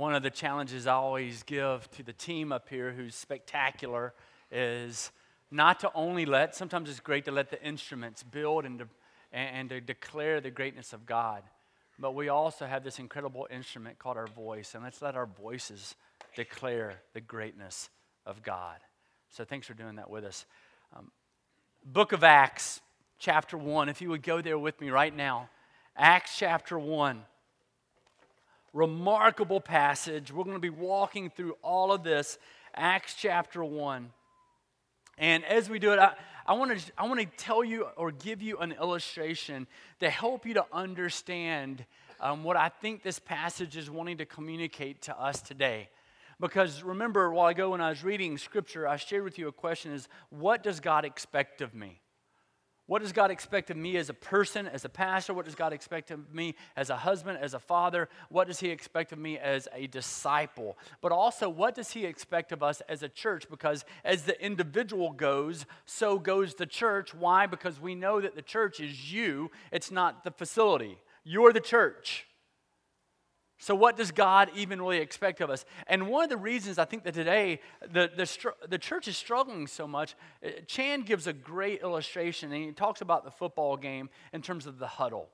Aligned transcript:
one 0.00 0.14
of 0.14 0.22
the 0.22 0.30
challenges 0.30 0.86
I 0.86 0.94
always 0.94 1.42
give 1.42 1.90
to 1.90 2.02
the 2.02 2.14
team 2.14 2.52
up 2.52 2.70
here, 2.70 2.90
who's 2.90 3.14
spectacular, 3.14 4.14
is 4.50 5.10
not 5.50 5.80
to 5.80 5.90
only 5.94 6.24
let, 6.24 6.56
sometimes 6.56 6.88
it's 6.88 7.00
great 7.00 7.26
to 7.26 7.30
let 7.30 7.50
the 7.50 7.62
instruments 7.62 8.22
build 8.22 8.64
and 8.64 8.78
to, 8.78 8.88
and 9.30 9.68
to 9.68 9.78
declare 9.78 10.40
the 10.40 10.50
greatness 10.50 10.94
of 10.94 11.04
God, 11.04 11.42
but 11.98 12.14
we 12.14 12.30
also 12.30 12.64
have 12.64 12.82
this 12.82 12.98
incredible 12.98 13.46
instrument 13.50 13.98
called 13.98 14.16
our 14.16 14.26
voice, 14.26 14.74
and 14.74 14.82
let's 14.82 15.02
let 15.02 15.16
our 15.16 15.26
voices 15.26 15.94
declare 16.34 16.94
the 17.12 17.20
greatness 17.20 17.90
of 18.24 18.42
God. 18.42 18.78
So 19.28 19.44
thanks 19.44 19.66
for 19.66 19.74
doing 19.74 19.96
that 19.96 20.08
with 20.08 20.24
us. 20.24 20.46
Um, 20.96 21.10
Book 21.84 22.12
of 22.12 22.24
Acts, 22.24 22.80
chapter 23.18 23.58
1, 23.58 23.90
if 23.90 24.00
you 24.00 24.08
would 24.08 24.22
go 24.22 24.40
there 24.40 24.58
with 24.58 24.80
me 24.80 24.88
right 24.88 25.14
now. 25.14 25.50
Acts 25.94 26.38
chapter 26.38 26.78
1 26.78 27.22
remarkable 28.72 29.60
passage. 29.60 30.32
We're 30.32 30.44
going 30.44 30.56
to 30.56 30.60
be 30.60 30.70
walking 30.70 31.30
through 31.30 31.56
all 31.62 31.92
of 31.92 32.02
this, 32.02 32.38
Acts 32.74 33.14
chapter 33.14 33.64
1. 33.64 34.10
And 35.18 35.44
as 35.44 35.68
we 35.68 35.78
do 35.78 35.92
it, 35.92 35.98
I, 35.98 36.14
I 36.46 36.54
want 36.54 36.78
to 36.78 36.92
I 36.96 37.06
want 37.06 37.20
to 37.20 37.26
tell 37.36 37.62
you 37.62 37.86
or 37.96 38.10
give 38.10 38.40
you 38.40 38.58
an 38.58 38.72
illustration 38.72 39.66
to 40.00 40.08
help 40.08 40.46
you 40.46 40.54
to 40.54 40.64
understand 40.72 41.84
um, 42.20 42.42
what 42.42 42.56
I 42.56 42.68
think 42.68 43.02
this 43.02 43.18
passage 43.18 43.76
is 43.76 43.90
wanting 43.90 44.18
to 44.18 44.24
communicate 44.24 45.02
to 45.02 45.20
us 45.20 45.42
today. 45.42 45.88
Because 46.38 46.82
remember, 46.82 47.30
while 47.30 47.48
ago 47.48 47.70
when 47.70 47.82
I 47.82 47.90
was 47.90 48.02
reading 48.02 48.38
scripture, 48.38 48.88
I 48.88 48.96
shared 48.96 49.24
with 49.24 49.38
you 49.38 49.48
a 49.48 49.52
question 49.52 49.92
is, 49.92 50.08
what 50.30 50.62
does 50.62 50.80
God 50.80 51.04
expect 51.04 51.60
of 51.60 51.74
me? 51.74 52.00
What 52.90 53.02
does 53.02 53.12
God 53.12 53.30
expect 53.30 53.70
of 53.70 53.76
me 53.76 53.96
as 53.98 54.10
a 54.10 54.14
person, 54.14 54.66
as 54.66 54.84
a 54.84 54.88
pastor? 54.88 55.32
What 55.32 55.44
does 55.44 55.54
God 55.54 55.72
expect 55.72 56.10
of 56.10 56.34
me 56.34 56.56
as 56.74 56.90
a 56.90 56.96
husband, 56.96 57.38
as 57.40 57.54
a 57.54 57.60
father? 57.60 58.08
What 58.30 58.48
does 58.48 58.58
He 58.58 58.70
expect 58.70 59.12
of 59.12 59.18
me 59.20 59.38
as 59.38 59.68
a 59.72 59.86
disciple? 59.86 60.76
But 61.00 61.12
also, 61.12 61.48
what 61.48 61.76
does 61.76 61.92
He 61.92 62.04
expect 62.04 62.50
of 62.50 62.64
us 62.64 62.82
as 62.88 63.04
a 63.04 63.08
church? 63.08 63.48
Because 63.48 63.84
as 64.04 64.24
the 64.24 64.44
individual 64.44 65.12
goes, 65.12 65.66
so 65.86 66.18
goes 66.18 66.56
the 66.56 66.66
church. 66.66 67.14
Why? 67.14 67.46
Because 67.46 67.80
we 67.80 67.94
know 67.94 68.20
that 68.20 68.34
the 68.34 68.42
church 68.42 68.80
is 68.80 69.12
you, 69.12 69.52
it's 69.70 69.92
not 69.92 70.24
the 70.24 70.32
facility. 70.32 70.98
You're 71.22 71.52
the 71.52 71.60
church. 71.60 72.26
So, 73.62 73.74
what 73.74 73.98
does 73.98 74.10
God 74.10 74.50
even 74.56 74.80
really 74.80 74.98
expect 74.98 75.42
of 75.42 75.50
us? 75.50 75.66
And 75.86 76.08
one 76.08 76.24
of 76.24 76.30
the 76.30 76.38
reasons 76.38 76.78
I 76.78 76.86
think 76.86 77.04
that 77.04 77.12
today 77.12 77.60
the, 77.82 78.10
the, 78.16 78.52
the 78.66 78.78
church 78.78 79.06
is 79.06 79.18
struggling 79.18 79.66
so 79.66 79.86
much, 79.86 80.16
uh, 80.42 80.48
Chan 80.66 81.02
gives 81.02 81.26
a 81.26 81.34
great 81.34 81.82
illustration, 81.82 82.52
and 82.52 82.64
he 82.64 82.72
talks 82.72 83.02
about 83.02 83.22
the 83.22 83.30
football 83.30 83.76
game 83.76 84.08
in 84.32 84.40
terms 84.40 84.66
of 84.66 84.78
the 84.78 84.86
huddle. 84.86 85.28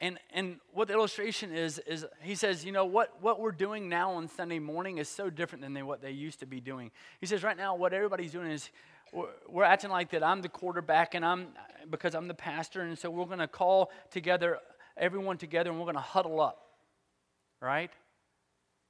And, 0.00 0.18
and 0.34 0.56
what 0.74 0.88
the 0.88 0.94
illustration 0.94 1.50
is, 1.50 1.78
is 1.78 2.04
he 2.20 2.34
says, 2.34 2.62
you 2.62 2.72
know, 2.72 2.84
what, 2.84 3.22
what 3.22 3.40
we're 3.40 3.50
doing 3.50 3.88
now 3.88 4.12
on 4.12 4.28
Sunday 4.28 4.58
morning 4.58 4.98
is 4.98 5.08
so 5.08 5.30
different 5.30 5.62
than 5.62 5.72
they, 5.72 5.82
what 5.82 6.02
they 6.02 6.10
used 6.10 6.40
to 6.40 6.46
be 6.46 6.60
doing. 6.60 6.90
He 7.20 7.26
says, 7.26 7.42
right 7.42 7.56
now, 7.56 7.74
what 7.74 7.94
everybody's 7.94 8.32
doing 8.32 8.50
is 8.50 8.68
we're 9.48 9.64
acting 9.64 9.90
like 9.90 10.10
that 10.10 10.22
I'm 10.22 10.42
the 10.42 10.48
quarterback 10.50 11.14
and 11.14 11.24
I'm, 11.24 11.48
because 11.90 12.14
I'm 12.14 12.28
the 12.28 12.34
pastor, 12.34 12.82
and 12.82 12.98
so 12.98 13.08
we're 13.08 13.24
going 13.24 13.38
to 13.38 13.48
call 13.48 13.90
together 14.10 14.58
everyone 14.96 15.38
together 15.38 15.70
and 15.70 15.78
we're 15.78 15.86
going 15.86 15.96
to 15.96 16.00
huddle 16.00 16.40
up, 16.40 16.62
right? 17.60 17.90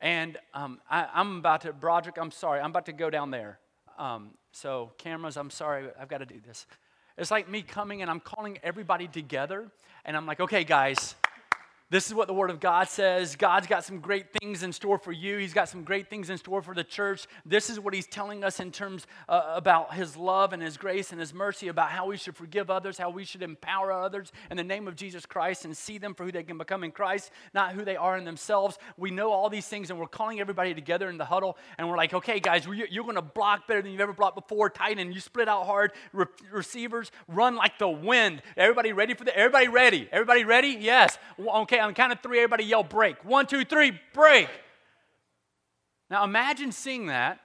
And 0.00 0.36
um, 0.52 0.80
I, 0.90 1.08
am 1.14 1.38
about 1.38 1.62
to, 1.62 1.72
Broderick, 1.72 2.18
I'm 2.18 2.30
sorry, 2.30 2.60
I'm 2.60 2.70
about 2.70 2.86
to 2.86 2.92
go 2.92 3.10
down 3.10 3.30
there. 3.30 3.58
Um, 3.98 4.30
so, 4.52 4.92
cameras, 4.98 5.36
I'm 5.36 5.50
sorry, 5.50 5.88
I've 5.98 6.08
got 6.08 6.18
to 6.18 6.26
do 6.26 6.40
this. 6.46 6.66
It's 7.16 7.30
like 7.30 7.48
me 7.48 7.62
coming 7.62 8.02
and 8.02 8.10
I'm 8.10 8.20
calling 8.20 8.58
everybody 8.62 9.06
together, 9.06 9.70
and 10.04 10.16
I'm 10.16 10.26
like, 10.26 10.40
okay, 10.40 10.64
guys, 10.64 11.14
this 11.90 12.06
is 12.08 12.14
what 12.14 12.28
the 12.28 12.34
Word 12.34 12.48
of 12.48 12.60
God 12.60 12.88
says. 12.88 13.36
God's 13.36 13.66
got 13.66 13.84
some 13.84 14.00
great 14.00 14.32
things 14.40 14.62
in 14.62 14.72
store 14.72 14.96
for 14.96 15.12
you. 15.12 15.36
He's 15.36 15.52
got 15.52 15.68
some 15.68 15.84
great 15.84 16.08
things 16.08 16.30
in 16.30 16.38
store 16.38 16.62
for 16.62 16.74
the 16.74 16.82
church. 16.82 17.26
This 17.44 17.68
is 17.68 17.78
what 17.78 17.92
He's 17.92 18.06
telling 18.06 18.42
us 18.42 18.58
in 18.58 18.72
terms 18.72 19.06
uh, 19.28 19.52
about 19.54 19.92
His 19.92 20.16
love 20.16 20.54
and 20.54 20.62
His 20.62 20.78
grace 20.78 21.12
and 21.12 21.20
His 21.20 21.34
mercy, 21.34 21.68
about 21.68 21.90
how 21.90 22.06
we 22.06 22.16
should 22.16 22.36
forgive 22.36 22.70
others, 22.70 22.96
how 22.96 23.10
we 23.10 23.24
should 23.24 23.42
empower 23.42 23.92
others 23.92 24.32
in 24.50 24.56
the 24.56 24.64
name 24.64 24.88
of 24.88 24.96
Jesus 24.96 25.26
Christ 25.26 25.66
and 25.66 25.76
see 25.76 25.98
them 25.98 26.14
for 26.14 26.24
who 26.24 26.32
they 26.32 26.42
can 26.42 26.56
become 26.56 26.84
in 26.84 26.90
Christ, 26.90 27.30
not 27.52 27.74
who 27.74 27.84
they 27.84 27.96
are 27.96 28.16
in 28.16 28.24
themselves. 28.24 28.78
We 28.96 29.10
know 29.10 29.30
all 29.30 29.50
these 29.50 29.66
things, 29.66 29.90
and 29.90 30.00
we're 30.00 30.06
calling 30.06 30.40
everybody 30.40 30.72
together 30.72 31.10
in 31.10 31.18
the 31.18 31.26
huddle, 31.26 31.58
and 31.76 31.86
we're 31.86 31.98
like, 31.98 32.14
okay, 32.14 32.40
guys, 32.40 32.66
you're 32.66 33.04
going 33.04 33.16
to 33.16 33.22
block 33.22 33.68
better 33.68 33.82
than 33.82 33.92
you've 33.92 34.00
ever 34.00 34.14
blocked 34.14 34.36
before. 34.36 34.70
Tight 34.70 34.98
end 34.98 35.14
you 35.14 35.20
split 35.20 35.48
out 35.48 35.66
hard. 35.66 35.92
Re- 36.14 36.24
receivers 36.50 37.12
run 37.28 37.56
like 37.56 37.78
the 37.78 37.88
wind. 37.88 38.40
Everybody 38.56 38.94
ready 38.94 39.12
for 39.12 39.24
the? 39.24 39.36
Everybody 39.36 39.68
ready? 39.68 40.08
Everybody 40.10 40.44
ready? 40.44 40.78
Yes. 40.80 41.18
Okay 41.38 41.73
Okay, 41.74 41.80
on 41.80 41.88
the 41.88 41.94
count 41.94 42.12
of 42.12 42.20
three, 42.20 42.38
everybody 42.38 42.62
yell 42.62 42.84
break. 42.84 43.24
One, 43.24 43.46
two, 43.46 43.64
three, 43.64 43.98
break. 44.12 44.48
Now 46.08 46.22
imagine 46.22 46.70
seeing 46.70 47.06
that. 47.06 47.40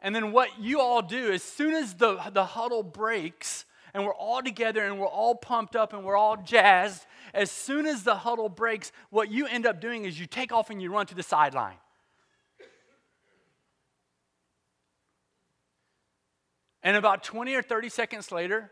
And 0.00 0.14
then 0.14 0.30
what 0.30 0.60
you 0.60 0.80
all 0.80 1.02
do, 1.02 1.32
as 1.32 1.42
soon 1.42 1.74
as 1.74 1.94
the, 1.94 2.16
the 2.32 2.44
huddle 2.44 2.84
breaks, 2.84 3.64
and 3.92 4.04
we're 4.04 4.14
all 4.14 4.40
together 4.40 4.84
and 4.84 5.00
we're 5.00 5.08
all 5.08 5.34
pumped 5.34 5.74
up 5.74 5.92
and 5.92 6.04
we're 6.04 6.16
all 6.16 6.36
jazzed, 6.36 7.06
as 7.34 7.50
soon 7.50 7.86
as 7.86 8.04
the 8.04 8.14
huddle 8.14 8.48
breaks, 8.48 8.92
what 9.10 9.32
you 9.32 9.48
end 9.48 9.66
up 9.66 9.80
doing 9.80 10.04
is 10.04 10.20
you 10.20 10.26
take 10.26 10.52
off 10.52 10.70
and 10.70 10.80
you 10.80 10.92
run 10.92 11.06
to 11.06 11.16
the 11.16 11.24
sideline. 11.24 11.78
And 16.84 16.96
about 16.96 17.24
20 17.24 17.52
or 17.52 17.62
30 17.62 17.88
seconds 17.88 18.30
later, 18.30 18.70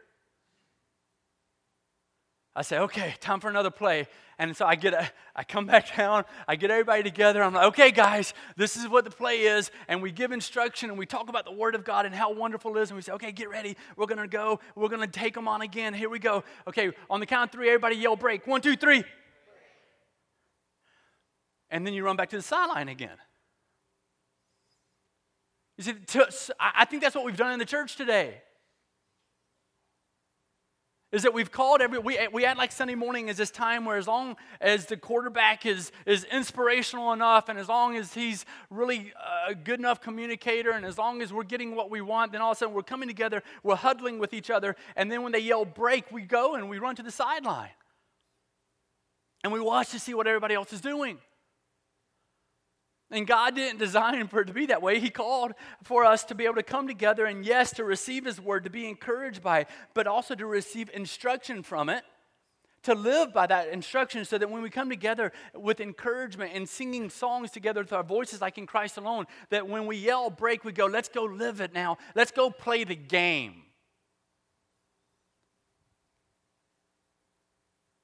I 2.55 2.63
say, 2.63 2.79
okay, 2.79 3.15
time 3.21 3.41
for 3.41 3.51
another 3.51 3.71
play. 3.71 4.07
And 4.39 4.57
so 4.57 4.67
I 4.67 4.75
get, 4.75 4.95
a, 4.95 5.11
I 5.35 5.45
come 5.45 5.67
back 5.67 5.97
down, 5.97 6.25
I 6.49 6.57
get 6.57 6.71
everybody 6.71 7.03
together. 7.03 7.43
I'm 7.43 7.55
like, 7.55 7.67
okay, 7.69 7.91
guys, 7.91 8.35
this 8.57 8.77
is 8.77 8.89
what 8.89 9.05
the 9.05 9.11
play 9.11 9.43
is. 9.43 9.71
And 9.89 10.03
we 10.03 10.11
give 10.11 10.33
instruction 10.33 10.91
and 10.91 10.99
we 10.99 11.07
talk 11.07 11.29
about 11.29 11.45
the 11.45 11.53
Word 11.53 11.75
of 11.75 11.85
God 11.85 12.07
and 12.07 12.15
how 12.15 12.33
wonderful 12.33 12.77
it 12.77 12.83
is. 12.83 12.91
And 12.91 12.97
we 12.97 13.03
say, 13.03 13.13
okay, 13.13 13.33
get 13.33 13.49
ready. 13.49 13.77
We're 13.97 14.07
going 14.07 14.19
to 14.19 14.29
go. 14.29 14.61
We're 14.75 14.89
going 14.89 15.01
to 15.01 15.07
take 15.07 15.35
them 15.35 15.49
on 15.49 15.63
again. 15.63 15.95
Here 15.95 16.09
we 16.09 16.19
go. 16.19 16.45
Okay, 16.67 16.93
on 17.09 17.21
the 17.21 17.27
count 17.27 17.51
of 17.51 17.53
three, 17.53 17.69
everybody 17.69 17.97
yell 17.97 18.17
break. 18.17 18.47
One, 18.47 18.61
two, 18.61 18.77
three. 18.77 19.05
And 21.71 21.87
then 21.87 21.95
you 21.95 22.05
run 22.05 22.17
back 22.17 22.31
to 22.31 22.37
the 22.37 22.43
sideline 22.43 22.89
again. 22.89 23.17
You 25.77 25.85
see, 25.85 25.95
I 26.61 26.85
think 26.85 27.03
that's 27.03 27.17
what 27.17 27.25
we've 27.25 27.37
done 27.37 27.53
in 27.53 27.59
the 27.59 27.65
church 27.65 27.97
today 27.97 28.43
is 31.15 31.23
that 31.23 31.33
we've 31.33 31.53
called 31.53 31.81
every 31.81 31.99
we, 31.99 32.19
we 32.33 32.45
act 32.45 32.59
like 32.59 32.73
sunday 32.73 32.97
morning 32.97 33.29
is 33.29 33.37
this 33.37 33.51
time 33.51 33.85
where 33.85 33.97
as 33.97 34.09
long 34.09 34.37
as 34.61 34.87
the 34.87 34.97
quarterback 34.97 35.65
is 35.65 35.93
is 36.07 36.25
inspirational 36.25 37.13
enough 37.13 37.49
and 37.49 37.59
as 37.59 37.69
long 37.69 37.97
as 37.97 38.13
he's 38.15 38.45
really 38.69 39.13
a 39.49 39.55
good 39.55 39.79
enough 39.79 40.01
communicator 40.01 40.73
and 40.73 40.85
as 40.85 40.99
long 40.99 41.23
as 41.23 41.33
we're 41.33 41.45
getting 41.45 41.77
what 41.77 41.89
we 41.89 42.01
want 42.01 42.33
then 42.33 42.41
all 42.41 42.51
of 42.51 42.57
a 42.57 42.59
sudden 42.59 42.75
we're 42.75 42.83
coming 42.83 43.09
together 43.09 43.43
we're 43.63 43.77
huddling 43.77 44.19
with 44.19 44.35
each 44.35 44.51
other 44.51 44.75
and 44.97 45.11
then 45.11 45.23
when 45.23 45.31
they 45.31 45.39
yell 45.39 45.65
break 45.65 46.11
we 46.11 46.23
go 46.23 46.57
and 46.57 46.69
we 46.69 46.79
run 46.79 46.97
to 46.97 47.03
the 47.03 47.11
sideline. 47.11 47.71
And 49.43 49.53
we 49.53 49.61
watch 49.61 49.91
to 49.91 50.01
see 50.01 50.15
what 50.15 50.27
everybody 50.27 50.55
else 50.55 50.73
is 50.73 50.81
doing 50.81 51.19
and 53.11 53.27
God 53.27 53.55
didn't 53.55 53.79
design 53.79 54.27
for 54.29 54.41
it 54.41 54.47
to 54.47 54.53
be 54.53 54.67
that 54.67 54.83
way. 54.83 54.99
He 54.99 55.11
called 55.11 55.53
for 55.83 56.05
us 56.05 56.25
to 56.25 56.35
be 56.35 56.45
able 56.45 56.57
to 56.57 56.63
come 56.63 56.89
together 56.89 57.27
and, 57.27 57.45
yes, 57.45 57.73
to 57.75 57.85
receive 57.85 58.25
His 58.25 58.41
word, 58.41 58.65
to 58.65 58.71
be 58.71 58.89
encouraged 58.89 59.43
by 59.43 59.61
it, 59.61 59.69
but 59.93 60.07
also 60.07 60.35
to 60.35 60.47
receive 60.47 60.91
instruction 60.93 61.63
from 61.63 61.89
it, 61.89 62.03
to 62.85 62.95
live 62.95 63.33
by 63.33 63.47
that 63.47 63.69
instruction 63.69 64.25
so 64.25 64.39
that 64.39 64.51
when 64.51 64.63
we 64.63 64.71
come 64.71 64.89
together 64.89 65.33
with 65.55 65.81
encouragement 65.81 66.53
and 66.55 66.69
singing 66.69 67.11
songs 67.11 67.51
together 67.51 67.83
with 67.83 67.93
our 67.93 68.03
voices 68.03 68.41
like 68.41 68.59
in 68.59 68.67
Christ 68.67 68.97
alone, 68.97 69.27
that 69.51 69.69
when 69.69 69.87
we 69.87 69.97
yell 69.97 70.31
break, 70.31 70.65
we 70.65 70.73
go, 70.73 70.87
let's 70.87 71.09
go 71.09 71.25
live 71.25 71.61
it 71.61 71.73
now. 71.73 71.99
Let's 72.15 72.31
go 72.31 72.51
play 72.51 72.85
the 72.85 72.97
game. 72.97 73.63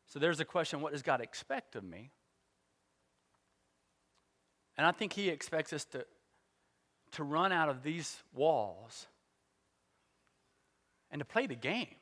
So 0.06 0.18
there's 0.18 0.40
a 0.40 0.44
question 0.44 0.80
what 0.80 0.92
does 0.92 1.02
God 1.02 1.20
expect 1.20 1.76
of 1.76 1.84
me? 1.84 2.10
And 4.80 4.86
I 4.86 4.92
think 4.92 5.12
he 5.12 5.28
expects 5.28 5.74
us 5.74 5.84
to, 5.92 6.06
to 7.12 7.22
run 7.22 7.52
out 7.52 7.68
of 7.68 7.82
these 7.82 8.16
walls 8.32 9.08
and 11.10 11.18
to 11.18 11.24
play 11.26 11.46
the 11.46 11.54
game. 11.54 11.96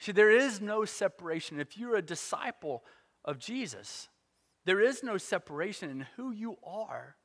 See, 0.00 0.12
there 0.12 0.30
is 0.30 0.60
no 0.60 0.84
separation. 0.84 1.58
If 1.58 1.78
you're 1.78 1.96
a 1.96 2.02
disciple 2.02 2.84
of 3.24 3.38
Jesus, 3.38 4.10
there 4.66 4.82
is 4.82 5.02
no 5.02 5.16
separation 5.16 5.88
in 5.88 6.06
who 6.16 6.30
you 6.30 6.58
are 6.62 7.16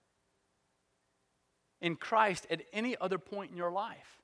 in 1.82 1.98
Christ 1.98 2.48
at 2.50 2.62
any 2.72 2.96
other 3.02 3.18
point 3.18 3.52
in 3.52 3.58
your 3.58 3.74
life. 3.74 4.22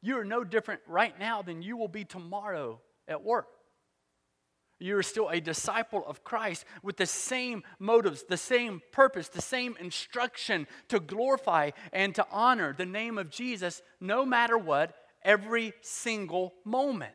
You 0.00 0.18
are 0.18 0.24
no 0.24 0.44
different 0.44 0.80
right 0.86 1.18
now 1.18 1.42
than 1.42 1.60
you 1.60 1.76
will 1.76 1.88
be 1.88 2.04
tomorrow 2.04 2.80
at 3.06 3.22
work. 3.22 3.48
You're 4.78 5.02
still 5.02 5.28
a 5.28 5.40
disciple 5.40 6.04
of 6.06 6.24
Christ 6.24 6.64
with 6.82 6.96
the 6.96 7.06
same 7.06 7.62
motives, 7.78 8.24
the 8.24 8.36
same 8.36 8.82
purpose, 8.92 9.28
the 9.28 9.40
same 9.40 9.76
instruction 9.78 10.66
to 10.88 11.00
glorify 11.00 11.70
and 11.92 12.14
to 12.16 12.26
honor 12.30 12.74
the 12.76 12.86
name 12.86 13.16
of 13.16 13.30
Jesus 13.30 13.82
no 14.00 14.26
matter 14.26 14.58
what, 14.58 14.94
every 15.22 15.72
single 15.80 16.54
moment. 16.64 17.14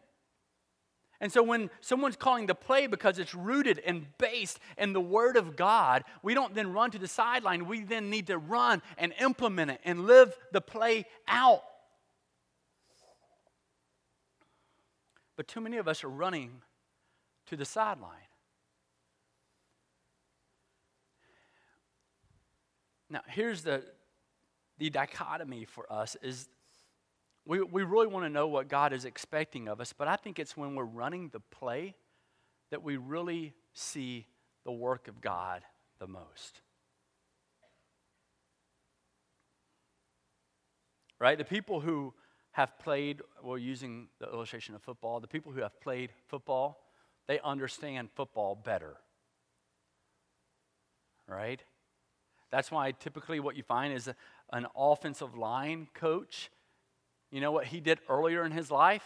And 1.22 1.32
so 1.32 1.44
when 1.44 1.70
someone's 1.82 2.16
calling 2.16 2.46
the 2.46 2.56
play 2.56 2.88
because 2.88 3.20
it's 3.20 3.36
rooted 3.36 3.80
and 3.86 4.08
based 4.18 4.58
in 4.78 4.94
the 4.94 5.02
Word 5.02 5.36
of 5.36 5.58
God, 5.58 6.06
we 6.24 6.34
don't 6.34 6.56
then 6.56 6.72
run 6.72 6.92
to 6.92 6.98
the 6.98 7.10
sideline. 7.10 7.66
We 7.66 7.84
then 7.84 8.10
need 8.10 8.28
to 8.28 8.38
run 8.38 8.82
and 8.98 9.14
implement 9.20 9.72
it 9.72 9.82
and 9.84 10.06
live 10.08 10.34
the 10.54 10.62
play 10.62 11.06
out. 11.28 11.64
But 15.36 15.50
too 15.50 15.60
many 15.60 15.78
of 15.78 15.90
us 15.90 16.06
are 16.06 16.10
running 16.10 16.62
to 17.50 17.58
the 17.58 17.66
sideline. 17.66 18.12
Now, 23.10 23.22
here's 23.28 23.64
the, 23.64 23.84
the 24.78 24.92
dichotomy 24.92 25.66
for 25.66 25.92
us 25.92 26.16
is 26.22 26.48
we, 27.46 27.62
we 27.64 27.82
really 27.82 28.06
want 28.06 28.26
to 28.26 28.30
know 28.30 28.48
what 28.48 28.68
God 28.68 28.94
is 28.94 29.06
expecting 29.06 29.68
of 29.68 29.82
us, 29.82 29.94
but 29.94 30.08
I 30.08 30.16
think 30.16 30.38
it's 30.38 30.56
when 30.56 30.76
we're 30.76 30.84
running 30.84 31.30
the 31.30 31.40
play 31.40 31.96
that 32.70 32.84
we 32.84 32.98
really 32.98 33.54
see 33.74 34.28
the 34.64 34.72
work 34.72 35.08
of 35.08 35.22
God 35.22 35.64
the 36.00 36.06
most. 36.06 36.62
Right? 41.18 41.38
The 41.38 41.46
people 41.46 41.80
who 41.80 42.14
have 42.52 42.78
played, 42.78 43.22
well, 43.42 43.58
using 43.58 44.08
the 44.20 44.32
illustration 44.32 44.76
of 44.76 44.84
football, 44.84 45.20
the 45.20 45.28
people 45.28 45.52
who 45.52 45.62
have 45.62 45.82
played 45.82 46.12
football, 46.28 46.89
they 47.30 47.40
understand 47.42 48.10
football 48.16 48.56
better. 48.56 48.96
Right? 51.28 51.64
That's 52.50 52.72
why 52.72 52.92
typically 52.92 53.40
what 53.40 53.56
you 53.56 53.62
find 53.62 53.94
is 53.94 54.10
an 54.52 54.66
offensive 54.76 55.38
line 55.38 55.90
coach. 55.94 56.50
You 57.30 57.40
know 57.40 57.52
what 57.52 57.68
he 57.68 57.82
did 57.82 58.00
earlier 58.10 58.44
in 58.44 58.52
his 58.52 58.72
life? 58.72 59.04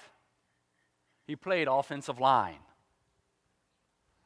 He 1.28 1.36
played 1.36 1.68
offensive 1.68 2.18
line. 2.18 2.60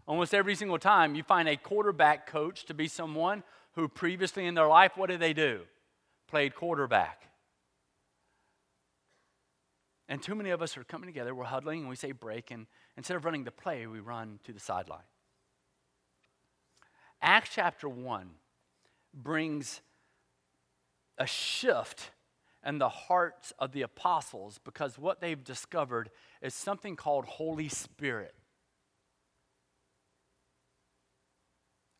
Almost 0.07 0.35
every 0.35 0.53
single 0.53 0.77
time 0.77 1.15
you 1.15 1.23
find 1.23 1.49
a 1.49 1.57
quarterback 1.57 2.27
coach 2.27 2.65
to 2.65 2.75
be 2.75 2.88
someone 2.88 3.41
who 3.73 3.88
previously 3.88 4.45
in 4.45 4.53
their 4.53 4.67
life, 4.67 4.91
what 4.95 5.09
did 5.09 5.19
they 5.19 5.33
do? 5.33 5.61
Played 6.27 6.53
quarterback. 6.53 7.26
And 10.09 10.21
too 10.21 10.36
many 10.36 10.51
of 10.51 10.62
us 10.62 10.77
are 10.77 10.83
coming 10.83 11.07
together, 11.07 11.36
we're 11.36 11.44
huddling, 11.44 11.81
and 11.81 11.89
we 11.89 11.95
say 11.95 12.13
break, 12.13 12.51
and 12.51 12.68
instead 12.95 13.18
of 13.18 13.25
running 13.25 13.44
the 13.44 13.51
play, 13.51 13.86
we 13.88 14.00
run 14.00 14.39
to 14.45 14.54
the 14.54 14.59
sideline. 14.59 15.04
Acts 17.21 17.50
chapter 17.54 17.89
1 17.89 18.30
brings 19.13 19.81
a 21.18 21.25
shift 21.25 22.12
in 22.65 22.77
the 22.77 22.89
hearts 22.89 23.54
of 23.59 23.71
the 23.71 23.81
apostles 23.81 24.59
because 24.63 24.98
what 24.98 25.19
they've 25.19 25.44
discovered 25.44 26.09
is 26.42 26.54
something 26.54 26.95
called 26.95 27.25
Holy 27.25 27.69
Spirit. 27.69 28.36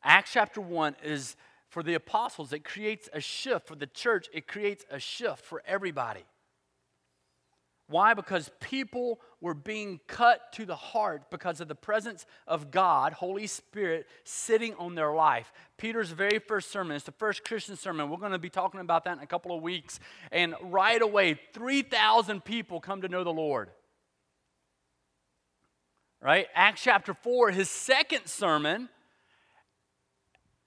Acts 0.02 0.32
chapter 0.32 0.60
1 0.60 0.96
is 1.02 1.36
for 1.68 1.82
the 1.82 1.94
apostles, 1.94 2.52
it 2.52 2.64
creates 2.64 3.10
a 3.12 3.20
shift. 3.20 3.66
For 3.66 3.76
the 3.76 3.86
church, 3.86 4.28
it 4.32 4.46
creates 4.46 4.86
a 4.90 4.98
shift 4.98 5.44
for 5.44 5.62
everybody. 5.66 6.24
Why? 7.88 8.12
Because 8.12 8.50
people 8.60 9.18
were 9.40 9.54
being 9.54 9.98
cut 10.06 10.52
to 10.52 10.66
the 10.66 10.76
heart 10.76 11.30
because 11.30 11.60
of 11.60 11.68
the 11.68 11.74
presence 11.74 12.26
of 12.46 12.70
God, 12.70 13.14
Holy 13.14 13.46
Spirit, 13.46 14.06
sitting 14.24 14.74
on 14.74 14.94
their 14.94 15.12
life. 15.14 15.50
Peter's 15.78 16.10
very 16.10 16.38
first 16.38 16.70
sermon, 16.70 16.96
it's 16.96 17.06
the 17.06 17.12
first 17.12 17.44
Christian 17.44 17.76
sermon. 17.76 18.10
We're 18.10 18.18
going 18.18 18.32
to 18.32 18.38
be 18.38 18.50
talking 18.50 18.80
about 18.80 19.04
that 19.04 19.16
in 19.16 19.22
a 19.22 19.26
couple 19.26 19.56
of 19.56 19.62
weeks. 19.62 20.00
And 20.30 20.54
right 20.60 21.00
away, 21.00 21.40
3,000 21.54 22.44
people 22.44 22.78
come 22.78 23.00
to 23.02 23.08
know 23.08 23.24
the 23.24 23.32
Lord. 23.32 23.70
Right? 26.20 26.46
Acts 26.54 26.82
chapter 26.82 27.14
4, 27.14 27.52
his 27.52 27.70
second 27.70 28.26
sermon. 28.26 28.90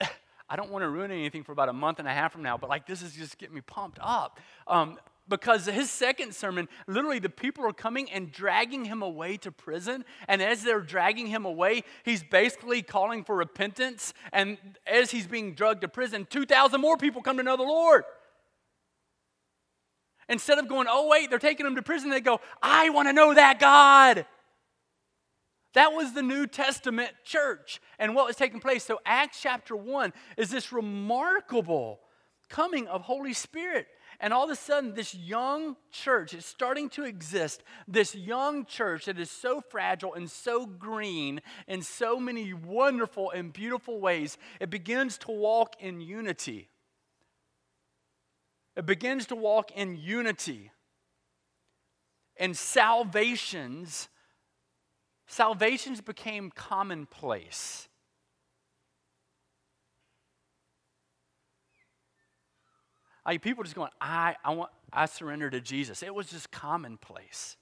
I 0.48 0.56
don't 0.56 0.72
want 0.72 0.82
to 0.82 0.88
ruin 0.88 1.12
anything 1.12 1.44
for 1.44 1.52
about 1.52 1.68
a 1.68 1.72
month 1.72 2.00
and 2.00 2.08
a 2.08 2.12
half 2.12 2.32
from 2.32 2.42
now, 2.42 2.56
but 2.56 2.68
like 2.68 2.86
this 2.86 3.00
is 3.00 3.14
just 3.14 3.38
getting 3.38 3.54
me 3.54 3.60
pumped 3.60 4.00
up. 4.02 4.40
Um, 4.66 4.98
because 5.32 5.64
his 5.64 5.90
second 5.90 6.34
sermon, 6.34 6.68
literally, 6.86 7.18
the 7.18 7.30
people 7.30 7.64
are 7.64 7.72
coming 7.72 8.10
and 8.12 8.30
dragging 8.30 8.84
him 8.84 9.00
away 9.00 9.38
to 9.38 9.50
prison. 9.50 10.04
And 10.28 10.42
as 10.42 10.62
they're 10.62 10.82
dragging 10.82 11.26
him 11.26 11.46
away, 11.46 11.84
he's 12.04 12.22
basically 12.22 12.82
calling 12.82 13.24
for 13.24 13.34
repentance. 13.34 14.12
And 14.30 14.58
as 14.86 15.10
he's 15.10 15.26
being 15.26 15.54
drugged 15.54 15.80
to 15.80 15.88
prison, 15.88 16.26
2,000 16.28 16.78
more 16.82 16.98
people 16.98 17.22
come 17.22 17.38
to 17.38 17.42
know 17.42 17.56
the 17.56 17.62
Lord. 17.62 18.04
Instead 20.28 20.58
of 20.58 20.68
going, 20.68 20.86
oh, 20.88 21.08
wait, 21.08 21.30
they're 21.30 21.38
taking 21.38 21.64
him 21.64 21.76
to 21.76 21.82
prison, 21.82 22.10
they 22.10 22.20
go, 22.20 22.38
I 22.62 22.90
want 22.90 23.08
to 23.08 23.14
know 23.14 23.32
that 23.32 23.58
God. 23.58 24.26
That 25.72 25.94
was 25.94 26.12
the 26.12 26.22
New 26.22 26.46
Testament 26.46 27.12
church 27.24 27.80
and 27.98 28.14
what 28.14 28.26
was 28.26 28.36
taking 28.36 28.60
place. 28.60 28.84
So, 28.84 29.00
Acts 29.06 29.40
chapter 29.40 29.74
1 29.74 30.12
is 30.36 30.50
this 30.50 30.72
remarkable 30.72 32.00
coming 32.50 32.86
of 32.86 33.00
Holy 33.00 33.32
Spirit. 33.32 33.86
And 34.22 34.32
all 34.32 34.44
of 34.44 34.50
a 34.50 34.56
sudden, 34.56 34.94
this 34.94 35.16
young 35.16 35.76
church 35.90 36.32
is 36.32 36.46
starting 36.46 36.88
to 36.90 37.02
exist. 37.02 37.64
This 37.88 38.14
young 38.14 38.64
church 38.64 39.06
that 39.06 39.18
is 39.18 39.32
so 39.32 39.60
fragile 39.60 40.14
and 40.14 40.30
so 40.30 40.64
green 40.64 41.42
in 41.66 41.82
so 41.82 42.20
many 42.20 42.54
wonderful 42.54 43.32
and 43.32 43.52
beautiful 43.52 44.00
ways, 44.00 44.38
it 44.60 44.70
begins 44.70 45.18
to 45.18 45.32
walk 45.32 45.74
in 45.80 46.00
unity. 46.00 46.68
It 48.76 48.86
begins 48.86 49.26
to 49.26 49.34
walk 49.34 49.72
in 49.72 49.96
unity. 49.96 50.70
And 52.36 52.56
salvations, 52.56 54.08
salvations 55.26 56.00
became 56.00 56.52
commonplace. 56.52 57.88
Like 63.24 63.42
people 63.42 63.62
just 63.62 63.76
going, 63.76 63.90
I, 64.00 64.36
I 64.44 64.54
want, 64.54 64.70
I 64.92 65.06
surrender 65.06 65.48
to 65.50 65.60
Jesus. 65.60 66.02
It 66.02 66.14
was 66.14 66.28
just 66.28 66.50
commonplace. 66.50 67.56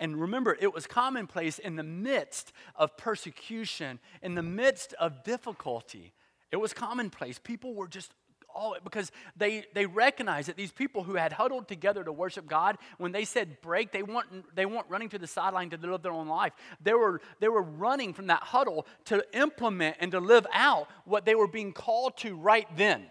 And 0.00 0.20
remember, 0.20 0.56
it 0.60 0.72
was 0.72 0.86
commonplace 0.86 1.58
in 1.58 1.76
the 1.76 1.82
midst 1.82 2.52
of 2.76 2.96
persecution, 2.96 3.98
in 4.22 4.34
the 4.34 4.42
midst 4.42 4.94
of 4.94 5.24
difficulty. 5.24 6.12
It 6.52 6.56
was 6.56 6.72
commonplace. 6.72 7.38
People 7.38 7.74
were 7.74 7.88
just 7.88 8.12
all 8.54 8.76
because 8.82 9.12
they 9.36 9.64
they 9.74 9.86
recognized 9.86 10.48
that 10.48 10.56
these 10.56 10.72
people 10.72 11.02
who 11.02 11.14
had 11.16 11.32
huddled 11.32 11.68
together 11.68 12.02
to 12.02 12.12
worship 12.12 12.46
God, 12.46 12.78
when 12.96 13.12
they 13.12 13.24
said 13.24 13.60
break, 13.60 13.92
they 13.92 14.02
weren't 14.02 14.54
they 14.54 14.66
weren't 14.66 14.86
running 14.88 15.08
to 15.10 15.18
the 15.18 15.26
sideline 15.26 15.70
to 15.70 15.76
live 15.76 16.02
their 16.02 16.12
own 16.12 16.28
life. 16.28 16.52
They 16.80 16.94
were 16.94 17.20
they 17.40 17.48
were 17.48 17.62
running 17.62 18.14
from 18.14 18.28
that 18.28 18.42
huddle 18.42 18.86
to 19.06 19.24
implement 19.32 19.96
and 20.00 20.12
to 20.12 20.20
live 20.20 20.46
out 20.52 20.88
what 21.04 21.24
they 21.24 21.34
were 21.34 21.48
being 21.48 21.72
called 21.72 22.16
to 22.18 22.34
right 22.36 22.68
then. 22.76 23.06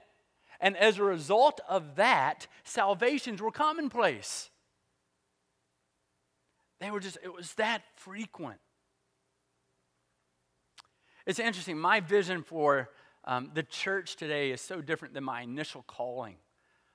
And 0.60 0.76
as 0.78 0.98
a 0.98 1.04
result 1.04 1.60
of 1.68 1.96
that, 1.96 2.48
salvations 2.64 3.42
were 3.42 3.52
commonplace. 3.52 4.50
They 6.80 6.92
were 6.92 7.00
just, 7.00 7.18
it 7.24 7.34
was 7.34 7.54
that 7.56 7.82
frequent. 7.96 8.60
It's 11.26 11.40
interesting. 11.40 11.78
My 11.78 12.00
vision 12.00 12.44
for 12.44 12.90
um, 13.26 13.52
the 13.54 13.64
church 13.64 14.16
today 14.16 14.52
is 14.52 14.62
so 14.62 14.80
different 14.82 15.14
than 15.14 15.24
my 15.24 15.42
initial 15.42 15.84
calling. 15.84 16.36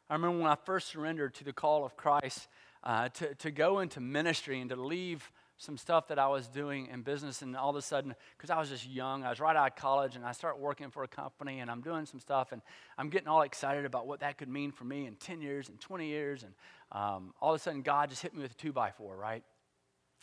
I 0.09 0.15
remember 0.15 0.39
when 0.39 0.51
I 0.51 0.57
first 0.65 0.89
surrendered 0.89 1.35
to 1.35 1.45
the 1.45 1.53
call 1.53 1.85
of 1.85 1.97
Christ 1.97 2.49
uh, 2.83 3.09
to, 3.11 3.35
to 3.37 3.51
go 3.51 3.81
into 3.81 4.01
ministry 4.01 4.61
and 4.61 4.71
to 4.71 4.77
leave 4.77 5.31
some 5.63 5.77
stuff 5.77 6.09
that 6.09 6.19
I 6.19 6.27
was 6.27 6.49
doing 6.49 6.89
in 6.89 7.03
business, 7.03 7.41
and 7.41 7.57
all 7.57 7.71
of 7.71 7.77
a 7.77 7.83
sudden, 7.83 8.17
because 8.37 8.51
I 8.51 8.59
was 8.59 8.69
just 8.69 8.85
young, 8.89 9.23
I 9.23 9.31
was 9.31 9.39
right 9.39 9.55
out 9.55 9.71
of 9.71 9.77
college, 9.77 10.17
and 10.17 10.25
I 10.25 10.33
start 10.33 10.59
working 10.59 10.91
for 10.91 11.05
a 11.05 11.09
company, 11.09 11.61
and 11.61 11.71
I'm 11.71 11.83
doing 11.83 12.05
some 12.05 12.19
stuff, 12.19 12.51
and 12.51 12.61
I'm 12.99 13.11
getting 13.11 13.29
all 13.29 13.43
excited 13.43 13.85
about 13.85 14.09
what 14.09 14.21
that 14.21 14.39
could 14.39 14.49
mean 14.49 14.73
for 14.73 14.83
me 14.83 15.07
in 15.07 15.15
10 15.15 15.41
years 15.41 15.69
and 15.69 15.81
20 15.81 16.09
years, 16.09 16.43
and 16.43 16.53
um, 16.91 17.33
all 17.41 17.55
of 17.55 17.61
a 17.61 17.63
sudden, 17.63 17.83
God 17.83 18.11
just 18.11 18.23
hit 18.23 18.35
me 18.35 18.43
with 18.43 18.51
a 18.51 18.55
two 18.55 18.73
by 18.73 18.91
four, 18.91 19.17
right? 19.17 19.45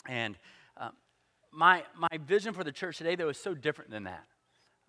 And 0.07 0.37
um, 0.75 0.91
my 1.51 1.83
my 1.97 2.17
vision 2.27 2.53
for 2.53 2.65
the 2.65 2.71
church 2.71 2.97
today, 2.97 3.15
though, 3.15 3.29
is 3.29 3.39
so 3.39 3.53
different 3.53 3.91
than 3.91 4.03
that. 4.03 4.25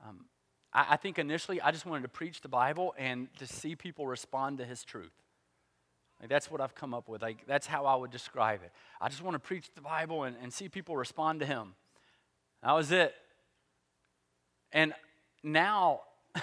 Um, 0.04 0.25
I, 0.73 0.87
I 0.90 0.97
think 0.97 1.21
initially, 1.21 1.61
I 1.61 1.71
just 1.71 1.87
wanted 1.87 2.02
to 2.02 2.09
preach 2.09 2.40
the 2.40 2.49
Bible 2.49 2.92
and 2.99 3.28
to 3.38 3.47
see 3.47 3.76
people 3.76 4.09
respond 4.09 4.59
to 4.59 4.64
His 4.64 4.83
truth. 4.83 5.12
Like 6.20 6.28
that's 6.28 6.50
what 6.50 6.60
I've 6.60 6.74
come 6.74 6.94
up 6.94 7.08
with. 7.08 7.22
Like 7.22 7.46
that's 7.46 7.66
how 7.66 7.86
I 7.86 7.94
would 7.94 8.10
describe 8.10 8.62
it. 8.62 8.72
I 9.00 9.08
just 9.08 9.22
want 9.22 9.34
to 9.34 9.38
preach 9.38 9.70
the 9.74 9.80
Bible 9.80 10.24
and, 10.24 10.36
and 10.42 10.52
see 10.52 10.68
people 10.68 10.96
respond 10.96 11.40
to 11.40 11.46
him. 11.46 11.74
That 12.62 12.72
was 12.72 12.92
it. 12.92 13.14
And 14.72 14.92
now 15.42 16.02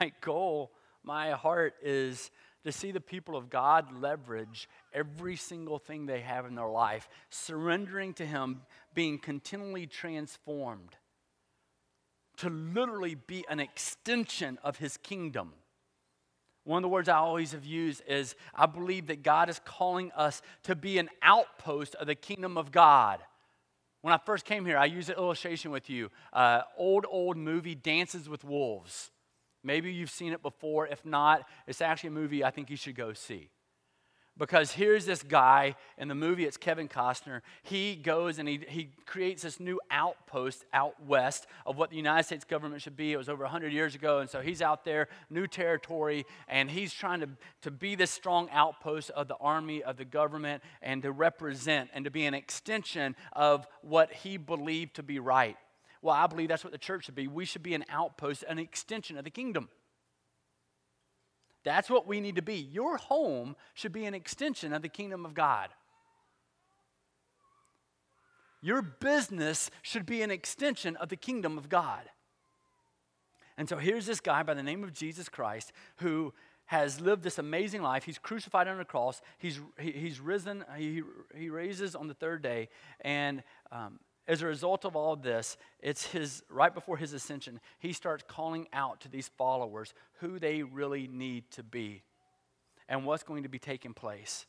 my 0.00 0.12
goal, 0.20 0.72
my 1.02 1.30
heart 1.30 1.74
is 1.82 2.30
to 2.66 2.72
see 2.72 2.90
the 2.90 3.00
people 3.00 3.36
of 3.36 3.48
God 3.48 3.92
leverage 4.00 4.68
every 4.92 5.36
single 5.36 5.78
thing 5.78 6.06
they 6.06 6.20
have 6.20 6.46
in 6.46 6.56
their 6.56 6.68
life, 6.68 7.08
surrendering 7.30 8.12
to 8.14 8.26
Him, 8.26 8.62
being 8.92 9.18
continually 9.18 9.86
transformed 9.86 10.96
to 12.38 12.50
literally 12.50 13.14
be 13.14 13.44
an 13.48 13.60
extension 13.60 14.58
of 14.64 14.78
His 14.78 14.96
kingdom. 14.96 15.52
One 16.66 16.78
of 16.78 16.82
the 16.82 16.88
words 16.88 17.08
I 17.08 17.18
always 17.18 17.52
have 17.52 17.64
used 17.64 18.02
is 18.08 18.34
I 18.52 18.66
believe 18.66 19.06
that 19.06 19.22
God 19.22 19.48
is 19.48 19.60
calling 19.64 20.10
us 20.16 20.42
to 20.64 20.74
be 20.74 20.98
an 20.98 21.08
outpost 21.22 21.94
of 21.94 22.08
the 22.08 22.16
kingdom 22.16 22.58
of 22.58 22.72
God. 22.72 23.20
When 24.02 24.12
I 24.12 24.18
first 24.18 24.44
came 24.44 24.66
here, 24.66 24.76
I 24.76 24.86
used 24.86 25.08
an 25.08 25.14
illustration 25.16 25.70
with 25.70 25.88
you. 25.88 26.10
Uh, 26.32 26.62
old, 26.76 27.06
old 27.08 27.36
movie, 27.36 27.76
Dances 27.76 28.28
with 28.28 28.42
Wolves. 28.42 29.12
Maybe 29.62 29.92
you've 29.92 30.10
seen 30.10 30.32
it 30.32 30.42
before. 30.42 30.88
If 30.88 31.04
not, 31.04 31.48
it's 31.68 31.80
actually 31.80 32.08
a 32.08 32.12
movie 32.12 32.42
I 32.42 32.50
think 32.50 32.68
you 32.68 32.76
should 32.76 32.96
go 32.96 33.12
see. 33.12 33.48
Because 34.38 34.72
here's 34.72 35.06
this 35.06 35.22
guy 35.22 35.76
in 35.96 36.08
the 36.08 36.14
movie, 36.14 36.44
it's 36.44 36.58
Kevin 36.58 36.88
Costner. 36.88 37.40
He 37.62 37.96
goes 37.96 38.38
and 38.38 38.46
he, 38.46 38.60
he 38.68 38.90
creates 39.06 39.42
this 39.42 39.58
new 39.58 39.80
outpost 39.90 40.66
out 40.74 40.94
west 41.06 41.46
of 41.64 41.78
what 41.78 41.88
the 41.88 41.96
United 41.96 42.24
States 42.24 42.44
government 42.44 42.82
should 42.82 42.98
be. 42.98 43.12
It 43.12 43.16
was 43.16 43.30
over 43.30 43.44
100 43.44 43.72
years 43.72 43.94
ago, 43.94 44.18
and 44.18 44.28
so 44.28 44.42
he's 44.42 44.60
out 44.60 44.84
there, 44.84 45.08
new 45.30 45.46
territory, 45.46 46.26
and 46.48 46.70
he's 46.70 46.92
trying 46.92 47.20
to, 47.20 47.28
to 47.62 47.70
be 47.70 47.94
this 47.94 48.10
strong 48.10 48.50
outpost 48.52 49.10
of 49.10 49.26
the 49.26 49.36
army, 49.36 49.82
of 49.82 49.96
the 49.96 50.04
government, 50.04 50.62
and 50.82 51.02
to 51.02 51.12
represent 51.12 51.88
and 51.94 52.04
to 52.04 52.10
be 52.10 52.26
an 52.26 52.34
extension 52.34 53.16
of 53.32 53.66
what 53.80 54.12
he 54.12 54.36
believed 54.36 54.96
to 54.96 55.02
be 55.02 55.18
right. 55.18 55.56
Well, 56.02 56.14
I 56.14 56.26
believe 56.26 56.48
that's 56.48 56.62
what 56.62 56.74
the 56.74 56.78
church 56.78 57.06
should 57.06 57.14
be. 57.14 57.26
We 57.26 57.46
should 57.46 57.62
be 57.62 57.74
an 57.74 57.86
outpost, 57.88 58.44
an 58.46 58.58
extension 58.58 59.16
of 59.16 59.24
the 59.24 59.30
kingdom. 59.30 59.70
That's 61.66 61.90
what 61.90 62.06
we 62.06 62.20
need 62.20 62.36
to 62.36 62.42
be. 62.42 62.54
Your 62.54 62.96
home 62.96 63.56
should 63.74 63.92
be 63.92 64.04
an 64.04 64.14
extension 64.14 64.72
of 64.72 64.82
the 64.82 64.88
kingdom 64.88 65.26
of 65.26 65.34
God. 65.34 65.70
Your 68.62 68.82
business 68.82 69.68
should 69.82 70.06
be 70.06 70.22
an 70.22 70.30
extension 70.30 70.94
of 70.94 71.08
the 71.08 71.16
kingdom 71.16 71.58
of 71.58 71.68
God. 71.68 72.02
And 73.58 73.68
so 73.68 73.78
here's 73.78 74.06
this 74.06 74.20
guy 74.20 74.44
by 74.44 74.54
the 74.54 74.62
name 74.62 74.84
of 74.84 74.92
Jesus 74.92 75.28
Christ 75.28 75.72
who 75.96 76.32
has 76.66 77.00
lived 77.00 77.24
this 77.24 77.38
amazing 77.38 77.82
life. 77.82 78.04
He's 78.04 78.18
crucified 78.18 78.68
on 78.68 78.78
a 78.78 78.84
cross. 78.84 79.20
He's, 79.38 79.60
he, 79.80 79.90
he's 79.90 80.20
risen. 80.20 80.64
He, 80.76 81.02
he 81.36 81.50
raises 81.50 81.96
on 81.96 82.06
the 82.06 82.14
third 82.14 82.42
day. 82.42 82.68
And 83.00 83.42
um, 83.72 83.98
as 84.28 84.42
a 84.42 84.46
result 84.46 84.84
of 84.84 84.96
all 84.96 85.14
this, 85.16 85.56
it's 85.80 86.06
his 86.06 86.42
right 86.50 86.74
before 86.74 86.96
his 86.96 87.12
ascension, 87.12 87.60
he 87.78 87.92
starts 87.92 88.24
calling 88.26 88.66
out 88.72 89.00
to 89.02 89.08
these 89.08 89.28
followers 89.28 89.94
who 90.20 90.38
they 90.38 90.62
really 90.62 91.06
need 91.06 91.50
to 91.52 91.62
be 91.62 92.02
and 92.88 93.04
what's 93.04 93.22
going 93.22 93.44
to 93.44 93.48
be 93.48 93.58
taking 93.58 93.94
place. 93.94 94.46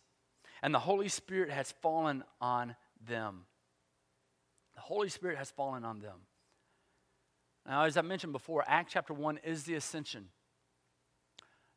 And 0.63 0.73
the 0.73 0.79
Holy 0.79 1.07
Spirit 1.07 1.51
has 1.51 1.71
fallen 1.81 2.23
on 2.41 2.75
them. 3.07 3.45
The 4.75 4.81
Holy 4.81 5.09
Spirit 5.09 5.37
has 5.37 5.51
fallen 5.51 5.85
on 5.85 5.99
them. 5.99 6.21
Now, 7.67 7.83
as 7.83 7.97
I 7.97 8.01
mentioned 8.01 8.33
before, 8.33 8.63
Acts 8.65 8.93
chapter 8.93 9.13
1 9.13 9.39
is 9.43 9.63
the 9.63 9.75
ascension. 9.75 10.29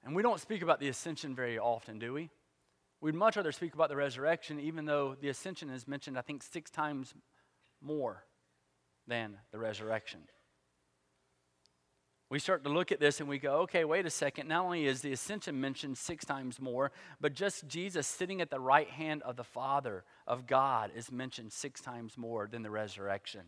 And 0.04 0.14
we 0.14 0.22
don't 0.22 0.40
speak 0.40 0.62
about 0.62 0.80
the 0.80 0.88
ascension 0.88 1.34
very 1.34 1.58
often, 1.58 1.98
do 1.98 2.14
we? 2.14 2.30
We'd 3.00 3.14
much 3.14 3.36
rather 3.36 3.52
speak 3.52 3.74
about 3.74 3.88
the 3.88 3.96
resurrection, 3.96 4.60
even 4.60 4.84
though 4.84 5.16
the 5.20 5.30
ascension 5.30 5.70
is 5.70 5.88
mentioned, 5.88 6.18
I 6.18 6.22
think, 6.22 6.42
six 6.42 6.70
times 6.70 7.14
more 7.82 8.24
than 9.06 9.36
the 9.52 9.58
resurrection. 9.58 10.20
We 12.30 12.38
start 12.38 12.62
to 12.62 12.70
look 12.70 12.92
at 12.92 13.00
this 13.00 13.18
and 13.18 13.28
we 13.28 13.38
go, 13.38 13.62
okay, 13.62 13.84
wait 13.84 14.06
a 14.06 14.10
second. 14.10 14.46
Not 14.46 14.64
only 14.64 14.86
is 14.86 15.00
the 15.00 15.12
ascension 15.12 15.60
mentioned 15.60 15.98
six 15.98 16.24
times 16.24 16.60
more, 16.60 16.92
but 17.20 17.34
just 17.34 17.66
Jesus 17.66 18.06
sitting 18.06 18.40
at 18.40 18.50
the 18.50 18.60
right 18.60 18.88
hand 18.88 19.22
of 19.22 19.34
the 19.34 19.42
Father 19.42 20.04
of 20.28 20.46
God 20.46 20.92
is 20.94 21.10
mentioned 21.10 21.52
six 21.52 21.80
times 21.80 22.16
more 22.16 22.48
than 22.48 22.62
the 22.62 22.70
resurrection. 22.70 23.42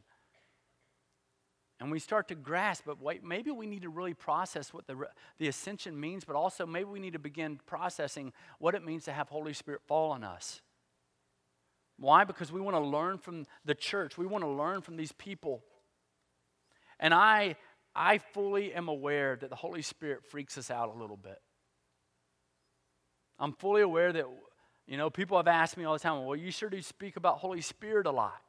And 1.79 1.93
we 1.93 2.01
start 2.01 2.27
to 2.29 2.35
grasp, 2.35 2.85
but 2.85 3.01
wait, 3.01 3.23
maybe 3.23 3.53
we 3.53 3.67
need 3.67 3.83
to 3.83 3.89
really 3.89 4.15
process 4.15 4.75
what 4.75 4.89
the, 4.89 4.97
the 5.39 5.47
ascension 5.47 5.99
means, 5.99 6.25
but 6.25 6.35
also 6.35 6.67
maybe 6.67 6.85
we 6.85 7.01
need 7.01 7.13
to 7.13 7.19
begin 7.21 7.61
processing 7.67 8.33
what 8.59 8.75
it 8.75 8.85
means 8.85 9.05
to 9.05 9.13
have 9.13 9.29
Holy 9.29 9.53
Spirit 9.53 9.83
fall 9.87 10.11
on 10.11 10.25
us. 10.25 10.61
Why? 11.99 12.25
Because 12.25 12.51
we 12.51 12.61
want 12.61 12.77
to 12.77 12.81
learn 12.81 13.19
from 13.19 13.47
the 13.65 13.75
church. 13.75 14.19
We 14.19 14.27
want 14.27 14.45
to 14.45 14.51
learn 14.51 14.81
from 14.81 14.97
these 14.97 15.13
people. 15.13 15.63
And 16.99 17.13
I, 17.13 17.57
I 17.95 18.19
fully 18.19 18.73
am 18.73 18.89
aware 18.89 19.37
that 19.37 19.51
the 19.51 19.57
Holy 19.57 19.83
Spirit 19.83 20.25
freaks 20.25 20.57
us 20.59 20.71
out 20.71 20.95
a 20.95 20.99
little 20.99 21.17
bit. 21.17 21.41
I'm 23.39 23.53
fully 23.53 23.83
aware 23.83 24.13
that, 24.13 24.27
you 24.87 24.97
know, 24.97 25.11
people 25.11 25.37
have 25.37 25.49
asked 25.49 25.77
me 25.77 25.85
all 25.85 25.95
the 25.95 25.99
time, 25.99 26.25
well, 26.25 26.37
you 26.37 26.51
sure 26.51 26.71
do 26.71 26.81
speak 26.81 27.17
about 27.17 27.39
Holy 27.39 27.61
Spirit 27.61 28.07
a 28.07 28.11
lot. 28.11 28.41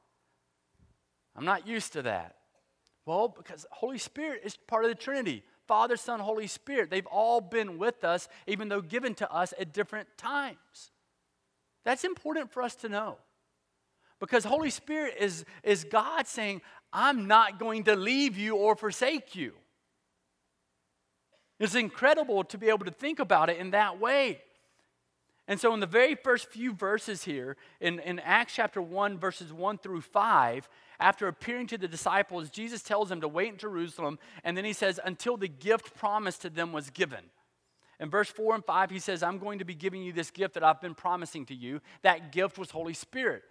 I'm 1.35 1.45
not 1.45 1.67
used 1.67 1.93
to 1.93 2.03
that. 2.03 2.35
Well, 3.05 3.27
because 3.27 3.65
Holy 3.71 3.97
Spirit 3.97 4.41
is 4.43 4.55
part 4.55 4.85
of 4.85 4.89
the 4.89 4.95
Trinity 4.95 5.43
Father, 5.67 5.95
Son, 5.95 6.19
Holy 6.19 6.47
Spirit. 6.47 6.89
They've 6.89 7.05
all 7.05 7.39
been 7.39 7.77
with 7.77 8.03
us, 8.03 8.27
even 8.47 8.69
though 8.69 8.81
given 8.81 9.15
to 9.15 9.31
us 9.31 9.53
at 9.59 9.73
different 9.73 10.09
times. 10.17 10.91
That's 11.85 12.03
important 12.03 12.51
for 12.51 12.61
us 12.61 12.75
to 12.77 12.89
know. 12.89 13.17
Because 14.23 14.45
Holy 14.45 14.69
Spirit 14.69 15.15
is, 15.19 15.43
is 15.63 15.83
God 15.83 16.27
saying, 16.27 16.61
I'm 16.93 17.27
not 17.27 17.59
going 17.59 17.83
to 17.83 17.95
leave 17.97 18.37
you 18.37 18.55
or 18.55 18.73
forsake 18.73 19.35
you. 19.35 19.51
It's 21.59 21.75
incredible 21.75 22.45
to 22.45 22.57
be 22.57 22.69
able 22.69 22.85
to 22.85 22.91
think 22.91 23.19
about 23.19 23.49
it 23.49 23.57
in 23.57 23.71
that 23.71 23.99
way. 23.99 24.39
And 25.49 25.59
so, 25.59 25.73
in 25.73 25.81
the 25.81 25.85
very 25.85 26.15
first 26.15 26.47
few 26.47 26.71
verses 26.71 27.25
here, 27.25 27.57
in, 27.81 27.99
in 27.99 28.17
Acts 28.19 28.55
chapter 28.55 28.81
1, 28.81 29.17
verses 29.19 29.51
1 29.51 29.79
through 29.79 29.99
5, 29.99 30.69
after 31.01 31.27
appearing 31.27 31.67
to 31.67 31.77
the 31.77 31.89
disciples, 31.89 32.49
Jesus 32.49 32.81
tells 32.81 33.09
them 33.09 33.19
to 33.19 33.27
wait 33.27 33.51
in 33.51 33.57
Jerusalem, 33.57 34.19
and 34.45 34.55
then 34.55 34.63
he 34.63 34.71
says, 34.71 35.01
until 35.03 35.35
the 35.35 35.49
gift 35.49 35.95
promised 35.95 36.43
to 36.43 36.49
them 36.49 36.71
was 36.71 36.89
given. 36.89 37.25
In 37.99 38.09
verse 38.09 38.29
4 38.29 38.55
and 38.55 38.63
5, 38.63 38.89
he 38.89 38.99
says, 38.99 39.21
I'm 39.21 39.37
going 39.37 39.59
to 39.59 39.65
be 39.65 39.75
giving 39.75 40.01
you 40.01 40.13
this 40.13 40.31
gift 40.31 40.53
that 40.53 40.63
I've 40.63 40.79
been 40.79 40.95
promising 40.95 41.45
to 41.47 41.53
you. 41.53 41.81
That 42.03 42.31
gift 42.31 42.57
was 42.57 42.71
Holy 42.71 42.93
Spirit. 42.93 43.43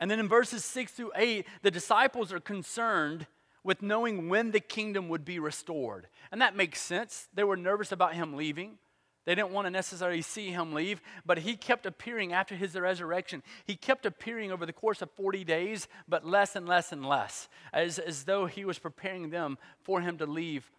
And 0.00 0.10
then 0.10 0.20
in 0.20 0.28
verses 0.28 0.64
6 0.64 0.92
through 0.92 1.12
8, 1.16 1.46
the 1.62 1.70
disciples 1.70 2.32
are 2.32 2.40
concerned 2.40 3.26
with 3.62 3.82
knowing 3.82 4.28
when 4.28 4.50
the 4.50 4.60
kingdom 4.60 5.08
would 5.08 5.24
be 5.24 5.38
restored. 5.38 6.08
And 6.30 6.40
that 6.42 6.56
makes 6.56 6.80
sense. 6.80 7.28
They 7.32 7.44
were 7.44 7.56
nervous 7.56 7.92
about 7.92 8.14
him 8.14 8.34
leaving. 8.34 8.78
They 9.24 9.34
didn't 9.34 9.52
want 9.52 9.66
to 9.66 9.70
necessarily 9.70 10.20
see 10.20 10.50
him 10.50 10.74
leave, 10.74 11.00
but 11.24 11.38
he 11.38 11.56
kept 11.56 11.86
appearing 11.86 12.34
after 12.34 12.54
his 12.54 12.74
resurrection. 12.74 13.42
He 13.64 13.74
kept 13.74 14.04
appearing 14.04 14.52
over 14.52 14.66
the 14.66 14.72
course 14.72 15.00
of 15.00 15.10
40 15.12 15.44
days, 15.44 15.88
but 16.06 16.26
less 16.26 16.56
and 16.56 16.68
less 16.68 16.92
and 16.92 17.06
less, 17.06 17.48
as, 17.72 17.98
as 17.98 18.24
though 18.24 18.44
he 18.44 18.66
was 18.66 18.78
preparing 18.78 19.30
them 19.30 19.56
for 19.82 20.02
him 20.02 20.18
to 20.18 20.26
leave 20.26 20.70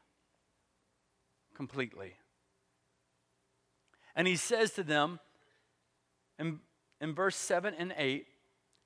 completely. 1.55 2.13
And 4.15 4.27
he 4.27 4.36
says 4.36 4.72
to 4.74 4.84
them 4.84 5.19
in, 6.38 6.60
in 7.01 7.15
verse 7.15 7.36
7 7.36 7.74
and 7.74 7.95
8 7.98 8.27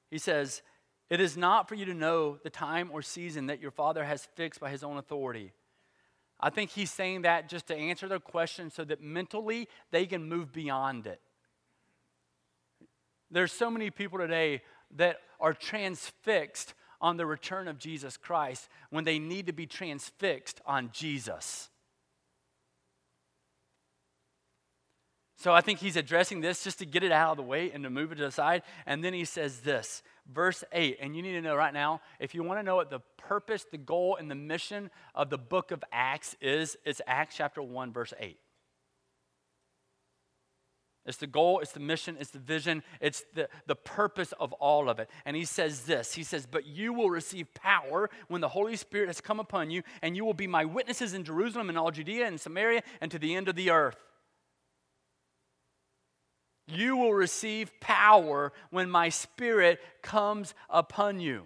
he 0.09 0.17
says, 0.17 0.61
It 1.09 1.19
is 1.19 1.37
not 1.37 1.67
for 1.67 1.75
you 1.75 1.85
to 1.85 1.93
know 1.93 2.37
the 2.43 2.49
time 2.49 2.89
or 2.91 3.01
season 3.01 3.47
that 3.47 3.61
your 3.61 3.71
Father 3.71 4.03
has 4.03 4.27
fixed 4.35 4.59
by 4.59 4.69
his 4.69 4.83
own 4.83 4.97
authority. 4.97 5.53
I 6.39 6.49
think 6.49 6.71
he's 6.71 6.91
saying 6.91 7.23
that 7.23 7.49
just 7.49 7.67
to 7.67 7.75
answer 7.75 8.07
their 8.07 8.19
question 8.19 8.71
so 8.71 8.83
that 8.85 9.01
mentally 9.01 9.67
they 9.91 10.05
can 10.05 10.23
move 10.23 10.53
beyond 10.53 11.05
it. 11.05 11.19
There's 13.29 13.51
so 13.51 13.69
many 13.69 13.91
people 13.91 14.19
today 14.19 14.61
that 14.95 15.17
are 15.39 15.53
transfixed 15.53 16.73
on 17.01 17.17
the 17.17 17.25
return 17.25 17.67
of 17.67 17.77
Jesus 17.77 18.17
Christ 18.17 18.69
when 18.89 19.03
they 19.03 19.19
need 19.19 19.47
to 19.47 19.53
be 19.53 19.65
transfixed 19.65 20.61
on 20.65 20.89
Jesus. 20.91 21.69
So 25.39 25.53
I 25.53 25.61
think 25.61 25.79
he's 25.79 25.95
addressing 25.95 26.41
this 26.41 26.65
just 26.65 26.79
to 26.79 26.85
get 26.85 27.01
it 27.01 27.13
out 27.13 27.31
of 27.31 27.37
the 27.37 27.43
way 27.43 27.71
and 27.71 27.85
to 27.85 27.89
move 27.89 28.11
it 28.11 28.15
to 28.15 28.23
the 28.23 28.31
side. 28.31 28.61
And 28.85 29.01
then 29.01 29.13
he 29.13 29.23
says 29.23 29.61
this, 29.61 30.03
verse 30.29 30.65
8. 30.73 30.97
And 30.99 31.15
you 31.15 31.21
need 31.21 31.31
to 31.31 31.41
know 31.41 31.55
right 31.55 31.73
now, 31.73 32.01
if 32.19 32.35
you 32.35 32.43
want 32.43 32.59
to 32.59 32.63
know 32.63 32.75
what 32.75 32.89
the 32.89 32.99
purpose, 33.15 33.65
the 33.71 33.77
goal, 33.77 34.17
and 34.17 34.29
the 34.29 34.35
mission 34.35 34.91
of 35.15 35.29
the 35.29 35.37
book 35.37 35.71
of 35.71 35.81
Acts 35.93 36.35
is, 36.41 36.75
it's 36.83 36.99
Acts 37.07 37.37
chapter 37.37 37.63
1, 37.63 37.93
verse 37.93 38.13
8. 38.19 38.37
It's 41.05 41.17
the 41.17 41.25
goal, 41.25 41.61
it's 41.61 41.71
the 41.71 41.79
mission, 41.79 42.17
it's 42.19 42.31
the 42.31 42.39
vision, 42.39 42.83
it's 42.99 43.23
the, 43.33 43.47
the 43.65 43.77
purpose 43.77 44.33
of 44.41 44.51
all 44.53 44.89
of 44.89 44.99
it. 44.99 45.09
And 45.23 45.37
he 45.37 45.45
says 45.45 45.83
this 45.83 46.15
He 46.15 46.23
says, 46.23 46.47
But 46.51 46.67
you 46.67 46.91
will 46.91 47.09
receive 47.09 47.53
power 47.53 48.09
when 48.27 48.41
the 48.41 48.49
Holy 48.49 48.75
Spirit 48.75 49.07
has 49.07 49.21
come 49.21 49.39
upon 49.39 49.71
you, 49.71 49.83
and 50.01 50.17
you 50.17 50.25
will 50.25 50.33
be 50.33 50.47
my 50.47 50.65
witnesses 50.65 51.13
in 51.13 51.23
Jerusalem 51.23 51.69
and 51.69 51.77
all 51.77 51.91
Judea 51.91 52.27
and 52.27 52.41
Samaria 52.41 52.83
and 52.99 53.09
to 53.09 53.17
the 53.17 53.35
end 53.35 53.47
of 53.47 53.55
the 53.55 53.69
earth. 53.69 54.08
You 56.71 56.97
will 56.97 57.13
receive 57.13 57.71
power 57.79 58.53
when 58.69 58.89
my 58.89 59.09
spirit 59.09 59.79
comes 60.01 60.53
upon 60.69 61.19
you. 61.19 61.43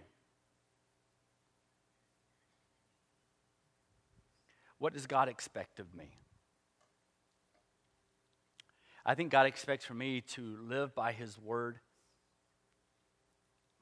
What 4.80 4.94
does 4.94 5.08
God 5.08 5.30
expect 5.30 5.80
of 5.80 5.96
me? 5.96 6.10
I 9.06 9.16
think 9.16 9.32
God 9.32 9.46
expects 9.46 9.86
for 9.86 9.94
me 9.94 10.22
to 10.32 10.58
live 10.62 10.94
by 10.94 11.14
His 11.14 11.38
word, 11.40 11.80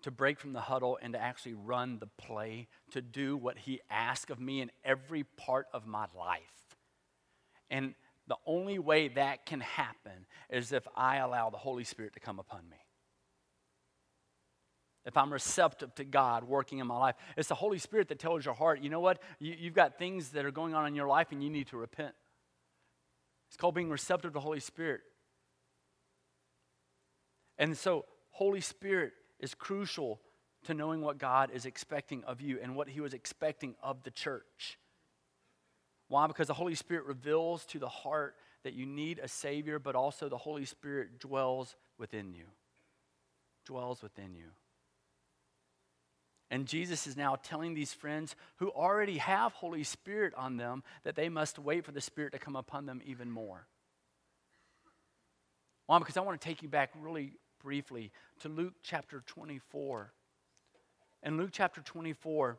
to 0.04 0.12
break 0.12 0.40
from 0.40 0.54
the 0.54 0.62
huddle 0.62 1.00
and 1.02 1.14
to 1.14 1.20
actually 1.20 1.54
run 1.54 1.98
the 2.00 2.08
play, 2.08 2.68
to 2.92 3.02
do 3.02 3.36
what 3.36 3.58
He 3.58 3.82
asks 3.90 4.30
of 4.30 4.40
me 4.40 4.62
in 4.62 4.72
every 4.84 5.24
part 5.24 5.68
of 5.74 5.88
my 5.88 6.06
life. 6.16 6.76
And 7.70 7.96
the 8.28 8.38
only 8.46 8.80
way 8.80 9.08
that 9.10 9.46
can 9.46 9.62
happen 9.62 10.26
is 10.50 10.72
if 10.72 10.88
I 10.96 11.18
allow 11.18 11.50
the 11.50 11.58
Holy 11.58 11.84
Spirit 11.84 12.14
to 12.14 12.20
come 12.20 12.40
upon 12.40 12.70
me. 12.70 12.78
if 15.06 15.18
I'm 15.18 15.34
receptive 15.34 15.96
to 15.96 16.04
God 16.04 16.44
working 16.44 16.80
in 16.80 16.88
my 16.88 16.98
life. 16.98 17.16
It's 17.36 17.50
the 17.50 17.56
Holy 17.56 17.80
Spirit 17.80 18.08
that 18.10 18.20
tells 18.20 18.46
your 18.46 18.54
heart, 18.54 18.82
you 18.82 18.90
know 18.90 19.00
what? 19.00 19.20
You, 19.40 19.56
you've 19.58 19.74
got 19.74 19.98
things 19.98 20.30
that 20.30 20.46
are 20.46 20.52
going 20.52 20.76
on 20.76 20.86
in 20.86 20.96
your 20.96 21.08
life 21.08 21.32
and 21.32 21.44
you 21.44 21.50
need 21.50 21.68
to 21.68 21.78
repent. 21.78 22.14
It's 23.50 23.58
called 23.58 23.76
being 23.76 23.90
receptive 23.90 24.32
to 24.32 24.34
the 24.34 24.40
Holy 24.40 24.60
Spirit. 24.60 25.02
And 27.58 27.76
so, 27.78 28.06
Holy 28.32 28.62
Spirit 28.62 29.14
is 29.40 29.54
crucial 29.54 30.22
to 30.64 30.74
knowing 30.74 31.02
what 31.02 31.18
God 31.18 31.52
is 31.52 31.66
expecting 31.66 32.24
of 32.24 32.40
you 32.40 32.60
and 32.62 32.76
what 32.76 32.88
He 32.88 33.02
was 33.02 33.14
expecting 33.14 33.76
of 33.84 34.04
the 34.04 34.12
church. 34.12 34.78
Why? 36.12 36.28
Because 36.28 36.48
the 36.48 36.54
Holy 36.54 36.76
Spirit 36.76 37.06
reveals 37.06 37.64
to 37.68 37.80
the 37.80 37.88
heart 37.88 38.36
that 38.66 38.74
you 38.74 38.86
need 38.86 39.18
a 39.20 39.30
Savior, 39.30 39.80
but 39.80 39.96
also 39.96 40.28
the 40.28 40.38
Holy 40.38 40.66
Spirit 40.66 41.22
dwells 41.22 41.74
within 41.98 42.34
you. 42.34 42.44
Dwells 43.66 44.04
within 44.04 44.36
you. 44.36 44.48
And 46.50 46.68
Jesus 46.68 47.08
is 47.08 47.16
now 47.16 47.38
telling 47.42 47.74
these 47.74 47.94
friends 47.94 48.36
who 48.58 48.72
already 48.72 49.20
have 49.20 49.54
Holy 49.54 49.86
Spirit 49.86 50.34
on 50.36 50.58
them 50.58 50.84
that 51.04 51.16
they 51.16 51.30
must 51.30 51.58
wait 51.58 51.86
for 51.86 51.94
the 51.94 52.02
Spirit 52.02 52.34
to 52.34 52.40
come 52.40 52.58
upon 52.58 52.86
them 52.86 53.02
even 53.06 53.32
more. 53.32 53.66
Why? 55.86 55.98
Because 55.98 56.18
I 56.18 56.22
want 56.22 56.42
to 56.42 56.46
take 56.46 56.62
you 56.62 56.68
back 56.68 56.92
really 57.00 57.38
briefly 57.64 58.12
to 58.42 58.50
Luke 58.50 58.74
chapter 58.84 59.24
24. 59.28 60.12
In 61.24 61.38
Luke 61.38 61.52
chapter 61.54 61.80
24, 61.80 62.58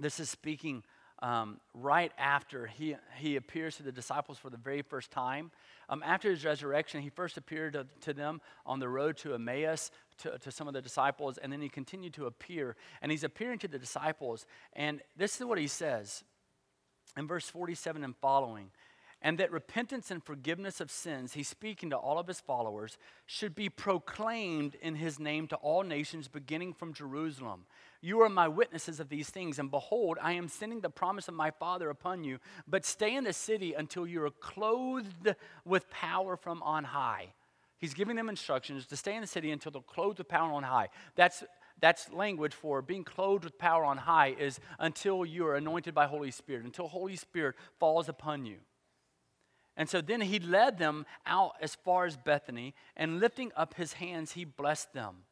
this 0.00 0.18
is 0.18 0.30
speaking 0.30 0.82
um, 1.24 1.58
right 1.72 2.12
after 2.18 2.66
he, 2.66 2.96
he 3.16 3.36
appears 3.36 3.76
to 3.78 3.82
the 3.82 3.90
disciples 3.90 4.36
for 4.36 4.50
the 4.50 4.58
very 4.58 4.82
first 4.82 5.10
time. 5.10 5.50
Um, 5.88 6.02
after 6.04 6.28
his 6.28 6.44
resurrection, 6.44 7.00
he 7.00 7.08
first 7.08 7.38
appeared 7.38 7.72
to, 7.72 7.86
to 8.02 8.12
them 8.12 8.42
on 8.66 8.78
the 8.78 8.90
road 8.90 9.16
to 9.18 9.32
Emmaus 9.32 9.90
to, 10.18 10.36
to 10.38 10.50
some 10.50 10.68
of 10.68 10.74
the 10.74 10.82
disciples, 10.82 11.38
and 11.38 11.50
then 11.50 11.62
he 11.62 11.70
continued 11.70 12.12
to 12.14 12.26
appear. 12.26 12.76
And 13.00 13.10
he's 13.10 13.24
appearing 13.24 13.58
to 13.60 13.68
the 13.68 13.78
disciples, 13.78 14.44
and 14.74 15.00
this 15.16 15.40
is 15.40 15.46
what 15.46 15.56
he 15.56 15.66
says 15.66 16.24
in 17.16 17.26
verse 17.26 17.48
47 17.48 18.04
and 18.04 18.14
following 18.16 18.70
and 19.24 19.38
that 19.38 19.50
repentance 19.50 20.10
and 20.10 20.22
forgiveness 20.22 20.82
of 20.82 20.90
sins, 20.90 21.32
he's 21.32 21.48
speaking 21.48 21.88
to 21.90 21.96
all 21.96 22.18
of 22.18 22.26
his 22.26 22.40
followers, 22.40 22.98
should 23.24 23.54
be 23.54 23.70
proclaimed 23.70 24.76
in 24.82 24.96
his 24.96 25.18
name 25.18 25.48
to 25.48 25.56
all 25.56 25.82
nations, 25.82 26.28
beginning 26.28 26.74
from 26.74 26.92
Jerusalem. 26.92 27.64
You 28.02 28.20
are 28.20 28.28
my 28.28 28.48
witnesses 28.48 29.00
of 29.00 29.08
these 29.08 29.30
things, 29.30 29.58
and 29.58 29.70
behold, 29.70 30.18
I 30.20 30.32
am 30.32 30.46
sending 30.46 30.82
the 30.82 30.90
promise 30.90 31.26
of 31.26 31.32
my 31.32 31.50
Father 31.50 31.88
upon 31.88 32.22
you. 32.22 32.38
But 32.68 32.84
stay 32.84 33.16
in 33.16 33.24
the 33.24 33.32
city 33.32 33.72
until 33.72 34.06
you 34.06 34.22
are 34.24 34.30
clothed 34.30 35.34
with 35.64 35.88
power 35.88 36.36
from 36.36 36.62
on 36.62 36.84
high. 36.84 37.32
He's 37.78 37.94
giving 37.94 38.16
them 38.16 38.28
instructions 38.28 38.86
to 38.88 38.96
stay 38.96 39.14
in 39.14 39.22
the 39.22 39.26
city 39.26 39.50
until 39.52 39.72
they're 39.72 39.80
clothed 39.80 40.18
with 40.18 40.28
power 40.28 40.52
on 40.52 40.64
high. 40.64 40.90
That's 41.16 41.42
that's 41.80 42.12
language 42.12 42.54
for 42.54 42.82
being 42.82 43.04
clothed 43.04 43.44
with 43.44 43.58
power 43.58 43.84
on 43.84 43.96
high 43.96 44.36
is 44.38 44.60
until 44.78 45.24
you 45.24 45.46
are 45.46 45.56
anointed 45.56 45.92
by 45.92 46.06
Holy 46.06 46.30
Spirit, 46.30 46.64
until 46.64 46.88
Holy 46.88 47.16
Spirit 47.16 47.56
falls 47.80 48.08
upon 48.08 48.46
you. 48.46 48.58
And 49.76 49.88
so 49.88 50.00
then 50.00 50.20
he 50.20 50.38
led 50.38 50.78
them 50.78 51.04
out 51.26 51.54
as 51.60 51.74
far 51.74 52.06
as 52.06 52.16
Bethany, 52.16 52.74
and 52.96 53.18
lifting 53.18 53.50
up 53.56 53.74
his 53.74 53.94
hands, 53.94 54.32
he 54.32 54.44
blessed 54.44 54.92
them. 54.92 55.24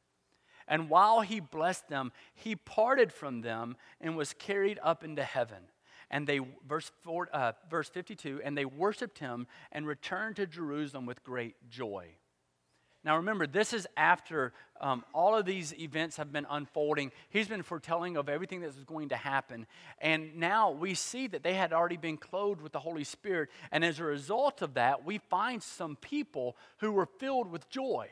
And 0.67 0.89
while 0.89 1.21
he 1.21 1.41
blessed 1.41 1.89
them, 1.89 2.13
he 2.35 2.57
parted 2.57 3.13
from 3.13 3.43
them 3.43 3.77
and 4.01 4.17
was 4.17 4.33
carried 4.33 4.79
up 4.83 5.05
into 5.05 5.23
heaven. 5.23 5.65
And 6.11 6.27
they, 6.27 6.41
verse, 6.67 6.91
four, 7.03 7.29
uh, 7.33 7.53
verse 7.71 7.89
52, 7.89 8.43
and 8.45 8.57
they 8.57 8.65
worshiped 8.65 9.19
him 9.19 9.47
and 9.71 9.87
returned 9.87 10.37
to 10.37 10.47
Jerusalem 10.47 11.07
with 11.07 11.25
great 11.25 11.57
joy. 11.71 12.17
Now 13.05 13.17
remember, 13.17 13.47
this 13.47 13.73
is 13.73 13.87
after 13.97 14.53
um, 14.81 15.05
all 15.13 15.37
of 15.37 15.45
these 15.45 15.75
events 15.75 16.17
have 16.19 16.33
been 16.33 16.47
unfolding. 16.49 17.11
He's 17.31 17.49
been 17.49 17.63
foretelling 17.63 18.17
of 18.17 18.29
everything 18.29 18.61
that 18.61 18.75
was 18.75 18.85
going 18.85 19.09
to 19.09 19.17
happen. 19.17 19.67
And 20.01 20.37
now 20.37 20.71
we 20.71 20.95
see 20.95 21.27
that 21.29 21.43
they 21.43 21.55
had 21.55 21.73
already 21.73 21.97
been 21.97 22.17
clothed 22.17 22.61
with 22.61 22.73
the 22.73 22.81
Holy 22.81 23.05
Spirit. 23.05 23.49
And 23.73 23.85
as 23.85 23.99
a 23.99 24.05
result 24.05 24.63
of 24.63 24.75
that, 24.75 25.05
we 25.05 25.19
find 25.19 25.63
some 25.63 25.97
people 25.97 26.57
who 26.79 26.93
were 26.93 27.07
filled 27.07 27.51
with 27.51 27.69
joy. 27.69 28.09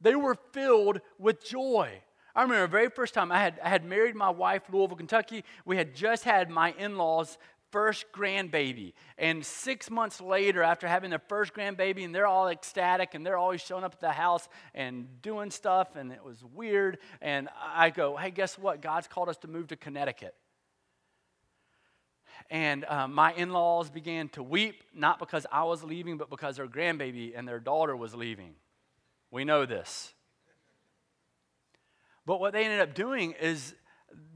They 0.00 0.14
were 0.14 0.36
filled 0.52 1.00
with 1.18 1.44
joy. 1.44 2.00
I 2.34 2.42
remember 2.42 2.62
the 2.62 2.68
very 2.68 2.88
first 2.88 3.12
time 3.12 3.32
I 3.32 3.38
had, 3.38 3.60
I 3.62 3.68
had 3.68 3.84
married 3.84 4.14
my 4.14 4.30
wife, 4.30 4.62
Louisville, 4.70 4.96
Kentucky. 4.96 5.44
We 5.64 5.76
had 5.76 5.94
just 5.94 6.24
had 6.24 6.48
my 6.48 6.72
in 6.78 6.96
laws 6.96 7.36
first 7.70 8.06
grandbaby. 8.12 8.92
And 9.18 9.44
six 9.44 9.90
months 9.90 10.20
later, 10.20 10.62
after 10.62 10.86
having 10.88 11.10
their 11.10 11.22
first 11.28 11.54
grandbaby, 11.54 12.04
and 12.04 12.14
they're 12.14 12.26
all 12.26 12.48
ecstatic 12.48 13.14
and 13.14 13.24
they're 13.24 13.36
always 13.36 13.60
showing 13.60 13.84
up 13.84 13.94
at 13.94 14.00
the 14.00 14.12
house 14.12 14.48
and 14.74 15.06
doing 15.22 15.50
stuff, 15.50 15.96
and 15.96 16.12
it 16.12 16.24
was 16.24 16.44
weird. 16.54 16.98
And 17.20 17.48
I 17.58 17.90
go, 17.90 18.16
hey, 18.16 18.30
guess 18.30 18.58
what? 18.58 18.82
God's 18.82 19.08
called 19.08 19.28
us 19.28 19.36
to 19.38 19.48
move 19.48 19.68
to 19.68 19.76
Connecticut. 19.76 20.34
And 22.48 22.84
uh, 22.86 23.06
my 23.06 23.32
in 23.34 23.50
laws 23.50 23.90
began 23.90 24.28
to 24.30 24.42
weep, 24.42 24.82
not 24.94 25.18
because 25.18 25.46
I 25.52 25.64
was 25.64 25.84
leaving, 25.84 26.16
but 26.16 26.30
because 26.30 26.56
their 26.56 26.66
grandbaby 26.66 27.32
and 27.36 27.46
their 27.46 27.60
daughter 27.60 27.96
was 27.96 28.14
leaving. 28.14 28.54
We 29.30 29.44
know 29.44 29.66
this. 29.66 30.14
But 32.26 32.40
what 32.40 32.52
they 32.52 32.64
ended 32.64 32.80
up 32.80 32.94
doing 32.94 33.34
is 33.40 33.74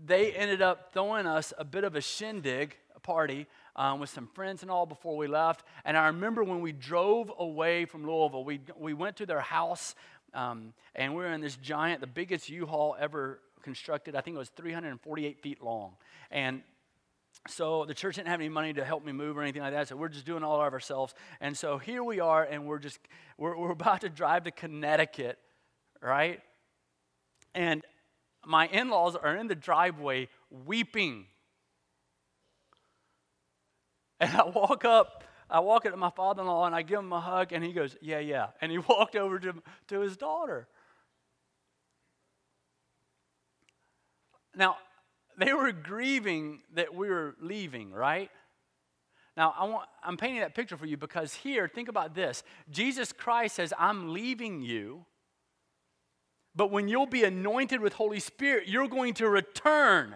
they 0.05 0.33
ended 0.33 0.63
up 0.63 0.93
throwing 0.93 1.27
us 1.27 1.53
a 1.59 1.65
bit 1.65 1.85
of 1.85 1.97
a 1.97 2.01
shindig 2.01 2.77
party 3.05 3.47
um, 3.77 4.01
with 4.01 4.11
some 4.11 4.27
friends 4.35 4.63
and 4.63 4.71
all 4.71 4.87
before 4.87 5.17
we 5.17 5.29
left. 5.29 5.65
And 5.85 5.97
I 5.97 6.09
remember 6.09 6.43
when 6.43 6.61
we 6.61 6.73
drove 6.73 7.31
away 7.39 7.85
from 7.85 8.05
Louisville, 8.05 8.45
we, 8.45 8.61
we 8.77 8.95
went 8.95 9.17
to 9.19 9.27
their 9.27 9.41
house 9.41 9.95
um, 10.35 10.73
and 10.97 11.15
we 11.15 11.23
were 11.23 11.33
in 11.33 11.41
this 11.41 11.57
giant, 11.57 12.01
the 12.01 12.09
biggest 12.09 12.49
U 12.49 12.67
Haul 12.67 12.97
ever 12.99 13.39
constructed. 13.63 14.17
I 14.17 14.21
think 14.21 14.35
it 14.35 14.39
was 14.39 14.49
348 14.51 15.41
feet 15.41 15.63
long. 15.63 15.93
And 16.33 16.63
so 17.47 17.85
the 17.85 17.95
church 17.95 18.17
didn't 18.17 18.29
have 18.29 18.41
any 18.41 18.49
money 18.49 18.73
to 18.73 18.85
help 18.85 19.05
me 19.05 19.13
move 19.13 19.37
or 19.37 19.43
anything 19.43 19.63
like 19.63 19.73
that. 19.73 19.89
So 19.89 19.97
we're 19.97 20.09
just 20.09 20.25
doing 20.25 20.43
all 20.43 20.61
of 20.61 20.73
ourselves. 20.73 21.15
And 21.41 21.57
so 21.57 21.79
here 21.79 22.03
we 22.03 22.21
are, 22.21 22.43
and 22.43 22.67
we're 22.67 22.79
just 22.79 22.99
we're, 23.39 23.57
we're 23.57 23.71
about 23.83 24.01
to 24.01 24.09
drive 24.09 24.45
to 24.45 24.51
Connecticut, 24.51 25.39
right? 26.01 26.41
And 27.55 27.85
my 28.47 28.67
in-laws 28.69 29.17
are 29.17 29.37
in 29.37 29.47
the 29.47 29.55
driveway 29.55 30.29
weeping 30.51 31.27
and 34.21 34.37
I 34.37 34.45
walk 34.45 34.85
up, 34.85 35.25
I 35.51 35.61
walk 35.61 35.87
up 35.87 35.93
to 35.93 35.97
my 35.99 36.11
father 36.11 36.43
in 36.43 36.49
law 36.49 36.67
and 36.67 36.75
I 36.75 36.83
give 36.83 36.99
him 36.99 37.13
a 37.13 37.21
hug, 37.21 37.53
and 37.53 37.65
he 37.65 37.73
goes, 37.73 37.97
Yeah, 38.01 38.19
yeah. 38.19 38.49
And 38.61 38.71
he 38.71 38.79
walked 38.89 39.17
over 39.17 39.39
to, 39.39 39.55
to 39.89 40.01
his 40.01 40.17
daughter. 40.17 40.69
Now, 44.57 44.77
they 45.37 45.53
were 45.53 45.73
grieving 45.73 46.61
that 46.75 46.95
we 46.95 47.09
were 47.09 47.35
leaving, 47.41 47.93
right? 47.93 48.31
Now, 49.37 49.53
I 49.59 49.65
want, 49.65 49.89
I'm 50.03 50.17
painting 50.17 50.41
that 50.41 50.55
picture 50.55 50.77
for 50.77 50.87
you 50.87 50.97
because 50.97 51.35
here, 51.35 51.67
think 51.67 51.89
about 51.89 52.15
this. 52.15 52.45
Jesus 52.71 53.13
Christ 53.13 53.57
says, 53.57 53.73
I'm 53.77 54.13
leaving 54.13 54.63
you, 54.63 55.07
but 56.55 56.71
when 56.71 56.87
you'll 56.87 57.07
be 57.07 57.25
anointed 57.25 57.81
with 57.81 57.95
Holy 57.95 58.21
Spirit, 58.21 58.69
you're 58.69 58.87
going 58.87 59.15
to 59.15 59.29
return. 59.29 60.15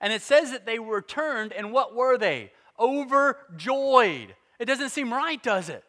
And 0.00 0.12
it 0.12 0.20
says 0.20 0.50
that 0.50 0.66
they 0.66 0.78
returned, 0.78 1.52
and 1.52 1.72
what 1.72 1.94
were 1.94 2.18
they? 2.18 2.52
Overjoyed. 2.78 4.34
It 4.58 4.64
doesn't 4.64 4.90
seem 4.90 5.12
right, 5.12 5.42
does 5.42 5.68
it? 5.68 5.84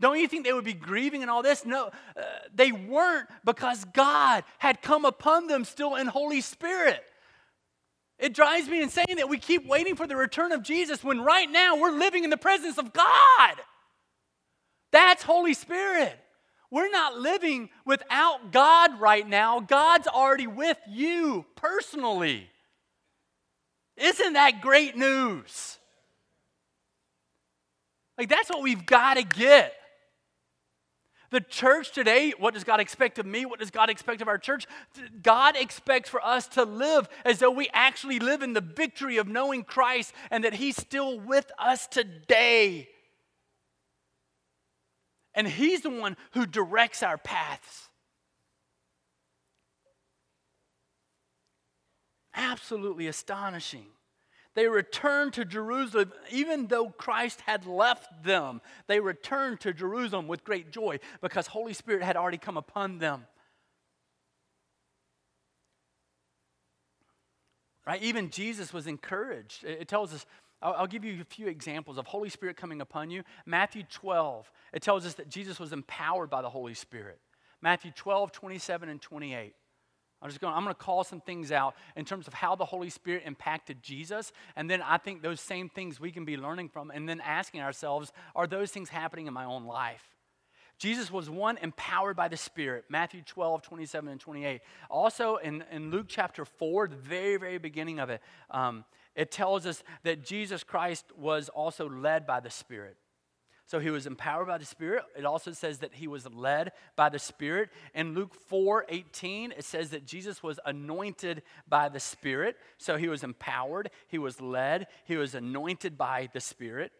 Don't 0.00 0.18
you 0.18 0.26
think 0.26 0.44
they 0.44 0.52
would 0.52 0.64
be 0.64 0.74
grieving 0.74 1.22
and 1.22 1.30
all 1.30 1.42
this? 1.42 1.64
No, 1.64 1.90
uh, 2.16 2.22
they 2.52 2.72
weren't 2.72 3.28
because 3.44 3.84
God 3.92 4.42
had 4.58 4.82
come 4.82 5.04
upon 5.04 5.46
them 5.46 5.64
still 5.64 5.94
in 5.94 6.08
Holy 6.08 6.40
Spirit. 6.40 7.02
It 8.18 8.34
drives 8.34 8.68
me 8.68 8.82
insane 8.82 9.16
that 9.16 9.28
we 9.28 9.38
keep 9.38 9.66
waiting 9.66 9.96
for 9.96 10.06
the 10.06 10.16
return 10.16 10.52
of 10.52 10.62
Jesus 10.62 11.02
when 11.02 11.20
right 11.20 11.50
now 11.50 11.76
we're 11.76 11.96
living 11.96 12.24
in 12.24 12.30
the 12.30 12.36
presence 12.36 12.78
of 12.78 12.92
God. 12.92 13.54
That's 14.90 15.22
Holy 15.22 15.54
Spirit. 15.54 16.18
We're 16.70 16.90
not 16.90 17.18
living 17.18 17.68
without 17.84 18.50
God 18.50 19.00
right 19.00 19.28
now. 19.28 19.60
God's 19.60 20.08
already 20.08 20.46
with 20.46 20.78
you 20.88 21.46
personally. 21.54 22.48
Isn't 23.96 24.32
that 24.32 24.62
great 24.62 24.96
news? 24.96 25.78
Like, 28.18 28.28
that's 28.28 28.50
what 28.50 28.62
we've 28.62 28.84
got 28.84 29.14
to 29.14 29.22
get. 29.22 29.74
The 31.30 31.40
church 31.40 31.92
today, 31.92 32.34
what 32.38 32.52
does 32.52 32.62
God 32.62 32.78
expect 32.78 33.18
of 33.18 33.24
me? 33.24 33.46
What 33.46 33.58
does 33.58 33.70
God 33.70 33.88
expect 33.88 34.20
of 34.20 34.28
our 34.28 34.36
church? 34.36 34.66
God 35.22 35.56
expects 35.56 36.10
for 36.10 36.22
us 36.22 36.46
to 36.48 36.64
live 36.64 37.08
as 37.24 37.38
though 37.38 37.50
we 37.50 37.70
actually 37.72 38.18
live 38.18 38.42
in 38.42 38.52
the 38.52 38.60
victory 38.60 39.16
of 39.16 39.26
knowing 39.26 39.64
Christ 39.64 40.12
and 40.30 40.44
that 40.44 40.52
He's 40.52 40.76
still 40.76 41.18
with 41.18 41.50
us 41.58 41.86
today. 41.86 42.90
And 45.34 45.48
He's 45.48 45.80
the 45.80 45.90
one 45.90 46.18
who 46.32 46.44
directs 46.44 47.02
our 47.02 47.16
paths. 47.16 47.88
Absolutely 52.34 53.06
astonishing. 53.06 53.86
They 54.54 54.68
returned 54.68 55.32
to 55.34 55.44
Jerusalem, 55.44 56.12
even 56.30 56.66
though 56.66 56.90
Christ 56.90 57.40
had 57.42 57.66
left 57.66 58.22
them. 58.22 58.60
They 58.86 59.00
returned 59.00 59.60
to 59.60 59.72
Jerusalem 59.72 60.28
with 60.28 60.44
great 60.44 60.70
joy 60.70 60.98
because 61.20 61.46
Holy 61.46 61.72
Spirit 61.72 62.02
had 62.02 62.16
already 62.16 62.38
come 62.38 62.56
upon 62.56 62.98
them. 62.98 63.26
Right? 67.86 68.02
Even 68.02 68.30
Jesus 68.30 68.72
was 68.72 68.86
encouraged. 68.86 69.64
It 69.64 69.88
tells 69.88 70.12
us, 70.12 70.26
I'll 70.60 70.86
give 70.86 71.04
you 71.04 71.20
a 71.20 71.24
few 71.24 71.48
examples 71.48 71.98
of 71.98 72.06
Holy 72.06 72.28
Spirit 72.28 72.56
coming 72.56 72.80
upon 72.80 73.10
you. 73.10 73.24
Matthew 73.46 73.82
12, 73.90 74.50
it 74.72 74.82
tells 74.82 75.04
us 75.04 75.14
that 75.14 75.28
Jesus 75.28 75.58
was 75.58 75.72
empowered 75.72 76.30
by 76.30 76.42
the 76.42 76.50
Holy 76.50 76.74
Spirit. 76.74 77.18
Matthew 77.60 77.90
12, 77.90 78.30
27, 78.32 78.88
and 78.88 79.00
28. 79.00 79.54
I'm 80.22 80.28
just 80.28 80.40
going, 80.40 80.54
I'm 80.54 80.62
going 80.62 80.74
to 80.74 80.80
call 80.80 81.02
some 81.02 81.20
things 81.20 81.50
out 81.50 81.74
in 81.96 82.04
terms 82.04 82.28
of 82.28 82.34
how 82.34 82.54
the 82.54 82.64
Holy 82.64 82.90
Spirit 82.90 83.24
impacted 83.26 83.82
Jesus. 83.82 84.32
And 84.54 84.70
then 84.70 84.80
I 84.80 84.98
think 84.98 85.22
those 85.22 85.40
same 85.40 85.68
things 85.68 85.98
we 85.98 86.12
can 86.12 86.24
be 86.24 86.36
learning 86.36 86.68
from 86.68 86.90
and 86.90 87.08
then 87.08 87.20
asking 87.20 87.60
ourselves, 87.60 88.12
are 88.36 88.46
those 88.46 88.70
things 88.70 88.88
happening 88.88 89.26
in 89.26 89.34
my 89.34 89.44
own 89.44 89.64
life? 89.64 90.02
Jesus 90.78 91.10
was 91.10 91.30
one 91.30 91.58
empowered 91.58 92.16
by 92.16 92.28
the 92.28 92.36
Spirit, 92.36 92.86
Matthew 92.88 93.22
12, 93.22 93.62
27, 93.62 94.08
and 94.08 94.20
28. 94.20 94.60
Also 94.90 95.36
in, 95.36 95.64
in 95.70 95.90
Luke 95.90 96.06
chapter 96.08 96.44
4, 96.44 96.88
the 96.88 96.96
very, 96.96 97.36
very 97.36 97.58
beginning 97.58 98.00
of 98.00 98.10
it, 98.10 98.20
um, 98.50 98.84
it 99.14 99.30
tells 99.30 99.66
us 99.66 99.82
that 100.04 100.24
Jesus 100.24 100.64
Christ 100.64 101.04
was 101.16 101.48
also 101.48 101.88
led 101.88 102.26
by 102.26 102.40
the 102.40 102.50
Spirit. 102.50 102.96
So 103.72 103.78
he 103.78 103.88
was 103.88 104.06
empowered 104.06 104.48
by 104.48 104.58
the 104.58 104.66
Spirit. 104.66 105.04
It 105.16 105.24
also 105.24 105.52
says 105.52 105.78
that 105.78 105.94
he 105.94 106.06
was 106.06 106.28
led 106.30 106.72
by 106.94 107.08
the 107.08 107.18
Spirit. 107.18 107.70
In 107.94 108.12
Luke 108.12 108.34
4 108.34 108.84
18, 108.86 109.52
it 109.52 109.64
says 109.64 109.88
that 109.92 110.04
Jesus 110.04 110.42
was 110.42 110.60
anointed 110.66 111.42
by 111.66 111.88
the 111.88 111.98
Spirit. 111.98 112.58
So 112.76 112.98
he 112.98 113.08
was 113.08 113.24
empowered, 113.24 113.88
he 114.08 114.18
was 114.18 114.42
led, 114.42 114.88
he 115.06 115.16
was 115.16 115.34
anointed 115.34 115.96
by 115.96 116.28
the 116.34 116.38
Spirit. 116.38 116.92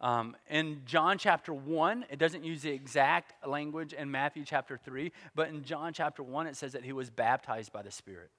Um, 0.00 0.34
in 0.50 0.82
John 0.84 1.16
chapter 1.16 1.54
1, 1.54 2.06
it 2.10 2.18
doesn't 2.18 2.42
use 2.42 2.62
the 2.62 2.72
exact 2.72 3.46
language 3.46 3.92
in 3.92 4.10
Matthew 4.10 4.44
chapter 4.44 4.76
3, 4.76 5.12
but 5.36 5.48
in 5.48 5.62
John 5.62 5.92
chapter 5.92 6.24
1, 6.24 6.48
it 6.48 6.56
says 6.56 6.72
that 6.72 6.82
he 6.82 6.92
was 6.92 7.08
baptized 7.08 7.72
by 7.72 7.82
the 7.82 7.92
Spirit. 7.92 8.32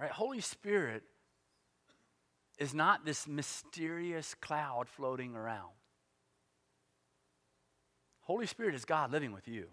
Right? 0.00 0.10
Holy 0.10 0.40
Spirit 0.40 1.04
is 2.58 2.74
not 2.74 3.04
this 3.04 3.26
mysterious 3.26 4.34
cloud 4.34 4.88
floating 4.88 5.34
around. 5.34 5.72
Holy 8.22 8.46
Spirit 8.46 8.74
is 8.74 8.84
God 8.84 9.12
living 9.12 9.32
with 9.32 9.48
you. 9.48 9.66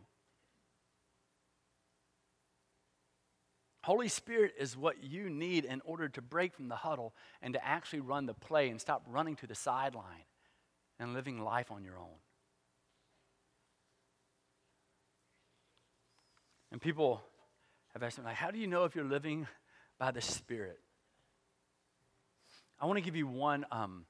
Holy 3.83 4.09
Spirit 4.09 4.53
is 4.59 4.77
what 4.77 5.03
you 5.03 5.29
need 5.29 5.65
in 5.65 5.81
order 5.85 6.07
to 6.09 6.21
break 6.21 6.53
from 6.53 6.67
the 6.67 6.75
huddle 6.75 7.13
and 7.41 7.53
to 7.53 7.65
actually 7.65 8.01
run 8.01 8.25
the 8.25 8.33
play 8.33 8.69
and 8.69 8.79
stop 8.79 9.03
running 9.07 9.35
to 9.37 9.47
the 9.47 9.55
sideline 9.55 10.25
and 10.99 11.13
living 11.13 11.41
life 11.41 11.71
on 11.71 11.83
your 11.83 11.97
own. 11.97 12.19
And 16.71 16.79
people 16.79 17.21
have 17.93 18.03
asked 18.03 18.19
me, 18.19 18.25
like, 18.25 18.35
how 18.35 18.51
do 18.51 18.59
you 18.59 18.67
know 18.67 18.85
if 18.85 18.95
you're 18.95 19.03
living 19.03 19.47
by 19.97 20.11
the 20.11 20.21
Spirit? 20.21 20.79
I 22.81 22.87
want 22.87 22.97
to 22.97 23.01
give 23.01 23.15
you 23.15 23.27
one 23.27 23.65
um, 23.71 24.05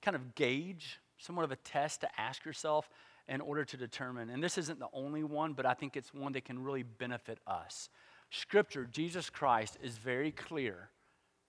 kind 0.00 0.14
of 0.14 0.36
gauge, 0.36 1.00
somewhat 1.18 1.44
of 1.44 1.50
a 1.50 1.56
test 1.56 2.02
to 2.02 2.20
ask 2.20 2.44
yourself 2.44 2.88
in 3.28 3.40
order 3.40 3.64
to 3.64 3.76
determine. 3.76 4.30
And 4.30 4.42
this 4.42 4.58
isn't 4.58 4.78
the 4.78 4.88
only 4.92 5.24
one, 5.24 5.54
but 5.54 5.66
I 5.66 5.74
think 5.74 5.96
it's 5.96 6.14
one 6.14 6.32
that 6.32 6.44
can 6.44 6.62
really 6.62 6.84
benefit 6.84 7.38
us. 7.46 7.88
Scripture, 8.30 8.88
Jesus 8.90 9.28
Christ, 9.28 9.76
is 9.82 9.98
very 9.98 10.30
clear 10.30 10.90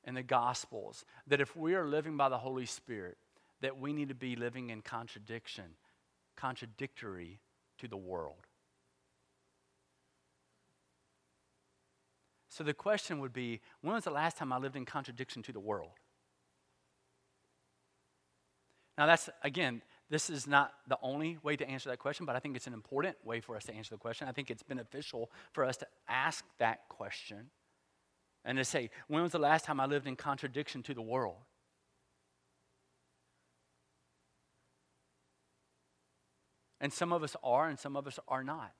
in 0.04 0.16
the 0.16 0.24
Gospels 0.24 1.06
that 1.28 1.40
if 1.40 1.56
we 1.56 1.76
are 1.76 1.86
living 1.86 2.18
by 2.18 2.28
the 2.28 2.40
Holy 2.40 2.66
Spirit, 2.66 3.18
that 3.62 3.80
we 3.80 3.94
need 3.94 4.10
to 4.10 4.16
be 4.16 4.36
living 4.36 4.72
in 4.72 4.82
contradiction, 4.82 5.66
contradictory 6.36 7.40
to 7.78 7.88
the 7.88 7.98
world. 7.98 8.48
So 12.50 12.64
the 12.64 12.74
question 12.74 13.20
would 13.20 13.34
be 13.34 13.62
when 13.82 13.94
was 13.94 14.04
the 14.04 14.12
last 14.12 14.38
time 14.38 14.52
I 14.52 14.58
lived 14.58 14.76
in 14.76 14.86
contradiction 14.86 15.42
to 15.44 15.52
the 15.52 15.60
world? 15.60 15.92
Now, 18.98 19.06
that's, 19.06 19.30
again, 19.44 19.82
this 20.10 20.30
is 20.30 20.46
not 20.46 20.74
the 20.88 20.98
only 21.02 21.38
way 21.42 21.56
to 21.56 21.68
answer 21.68 21.90
that 21.90 21.98
question, 21.98 22.26
but 22.26 22.36
I 22.36 22.40
think 22.40 22.56
it's 22.56 22.68
an 22.68 22.74
important 22.74 23.16
way 23.26 23.40
for 23.40 23.56
us 23.56 23.64
to 23.66 23.74
answer 23.74 23.96
the 23.96 24.00
question. 24.00 24.28
I 24.28 24.32
think 24.32 24.52
it's 24.52 24.62
beneficial 24.62 25.32
for 25.52 25.66
us 25.66 25.78
to 25.78 25.88
ask 26.08 26.46
that 26.60 26.88
question 26.90 27.50
and 28.46 28.58
to 28.58 28.66
say, 28.66 28.90
when 29.08 29.24
was 29.24 29.32
the 29.32 29.40
last 29.40 29.66
time 29.66 29.80
I 29.80 29.86
lived 29.86 30.06
in 30.06 30.16
contradiction 30.16 30.84
to 30.84 30.94
the 30.94 31.02
world? 31.02 31.38
And 36.80 36.92
some 36.92 37.14
of 37.14 37.24
us 37.24 37.36
are, 37.44 37.70
and 37.70 37.80
some 37.80 37.96
of 37.96 38.06
us 38.06 38.20
are 38.28 38.44
not. 38.44 38.74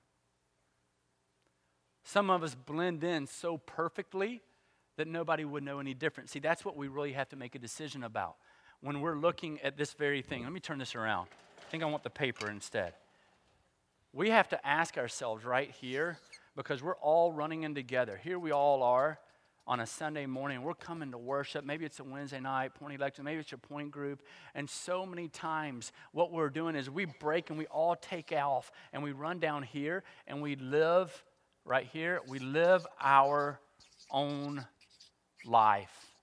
Some 2.04 2.28
of 2.28 2.42
us 2.42 2.54
blend 2.54 3.02
in 3.02 3.26
so 3.26 3.56
perfectly 3.56 4.42
that 4.98 5.08
nobody 5.08 5.44
would 5.44 5.64
know 5.64 5.80
any 5.80 5.94
different. 5.94 6.28
See, 6.28 6.38
that's 6.38 6.64
what 6.64 6.76
we 6.76 6.86
really 6.86 7.12
have 7.14 7.30
to 7.30 7.36
make 7.36 7.54
a 7.54 7.58
decision 7.58 8.04
about 8.04 8.36
when 8.84 9.00
we're 9.00 9.16
looking 9.16 9.58
at 9.62 9.78
this 9.78 9.94
very 9.94 10.20
thing, 10.20 10.42
let 10.42 10.52
me 10.52 10.60
turn 10.60 10.78
this 10.78 10.94
around. 10.94 11.28
I 11.58 11.70
think 11.70 11.82
I 11.82 11.86
want 11.86 12.02
the 12.02 12.10
paper 12.10 12.50
instead. 12.50 12.92
We 14.12 14.28
have 14.28 14.46
to 14.50 14.66
ask 14.66 14.98
ourselves 14.98 15.42
right 15.42 15.70
here 15.70 16.18
because 16.54 16.82
we're 16.82 16.96
all 16.96 17.32
running 17.32 17.62
in 17.62 17.74
together. 17.74 18.20
Here 18.22 18.38
we 18.38 18.52
all 18.52 18.82
are 18.82 19.18
on 19.66 19.80
a 19.80 19.86
Sunday 19.86 20.26
morning. 20.26 20.62
We're 20.62 20.74
coming 20.74 21.12
to 21.12 21.18
worship. 21.18 21.64
Maybe 21.64 21.86
it's 21.86 21.98
a 21.98 22.04
Wednesday 22.04 22.40
night, 22.40 22.74
point 22.74 22.94
election. 22.94 23.24
Maybe 23.24 23.40
it's 23.40 23.50
your 23.50 23.58
point 23.58 23.90
group. 23.90 24.20
And 24.54 24.68
so 24.68 25.06
many 25.06 25.28
times, 25.28 25.90
what 26.12 26.30
we're 26.30 26.50
doing 26.50 26.76
is 26.76 26.90
we 26.90 27.06
break 27.06 27.48
and 27.48 27.58
we 27.58 27.64
all 27.68 27.96
take 27.96 28.32
off 28.32 28.70
and 28.92 29.02
we 29.02 29.12
run 29.12 29.38
down 29.38 29.62
here 29.62 30.04
and 30.26 30.42
we 30.42 30.56
live 30.56 31.24
right 31.64 31.88
here. 31.90 32.20
We 32.28 32.38
live 32.38 32.86
our 33.00 33.58
own 34.10 34.66
life. 35.46 36.13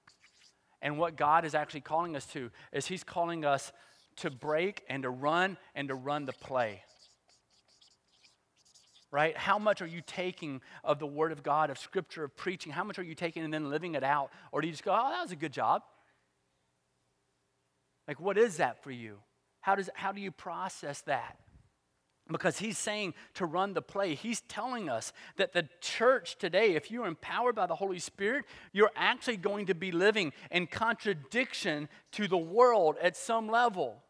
And 0.82 0.98
what 0.98 1.15
God 1.15 1.46
is 1.46 1.54
actually 1.54 1.82
calling 1.82 2.15
us 2.15 2.26
to 2.28 2.50
is 2.72 2.88
He's 2.88 3.04
calling 3.04 3.46
us 3.46 3.72
to 4.17 4.30
break 4.30 4.84
and 4.89 5.04
to 5.04 5.10
run 5.10 5.58
and 5.76 5.88
to 5.88 5.96
run 5.96 6.26
the 6.26 6.34
play. 6.34 6.84
Right? 9.12 9.38
How 9.38 9.60
much 9.60 9.82
are 9.82 9.88
you 9.88 10.02
taking 10.06 10.62
of 10.84 11.00
the 11.00 11.06
Word 11.06 11.32
of 11.32 11.44
God, 11.44 11.70
of 11.70 11.78
Scripture, 11.78 12.24
of 12.24 12.36
preaching? 12.38 12.72
How 12.72 12.84
much 12.84 12.98
are 12.98 13.04
you 13.04 13.15
taking 13.15 13.44
and 13.44 13.54
then 13.54 13.70
living 13.70 13.96
it 13.96 14.04
out? 14.04 14.32
Or 14.52 14.62
do 14.62 14.67
you 14.67 14.74
just 14.74 14.86
go, 14.86 14.91
oh, 14.91 15.10
that 15.10 15.22
was 15.22 15.32
a 15.32 15.36
good 15.36 15.52
job? 15.52 15.82
Like, 18.08 18.20
what 18.22 18.38
is 18.38 18.58
that 18.58 18.84
for 18.84 18.91
you? 18.91 19.17
How, 19.60 19.76
does, 19.76 19.89
how 19.94 20.12
do 20.12 20.22
you 20.22 20.32
process 20.32 21.02
that? 21.02 21.38
Because 22.32 22.60
he's 22.60 22.78
saying 22.78 23.13
to 23.36 23.46
run 23.46 23.74
the 23.74 23.82
play. 23.82 24.15
He's 24.15 24.41
telling 24.41 24.89
us 24.89 25.13
that 25.38 25.54
the 25.54 25.67
church 25.80 26.38
today, 26.38 26.76
if 26.76 26.91
you're 26.91 27.08
empowered 27.08 27.56
by 27.56 27.65
the 27.65 27.76
Holy 27.76 28.00
Spirit, 28.00 28.46
you're 28.72 28.91
actually 28.96 29.38
going 29.38 29.67
to 29.67 29.76
be 29.76 29.91
living 29.91 30.34
in 30.52 30.67
contradiction 30.67 31.89
to 32.13 32.28
the 32.28 32.38
world 32.38 32.98
at 33.02 33.15
some 33.17 33.48
level. 33.48 34.04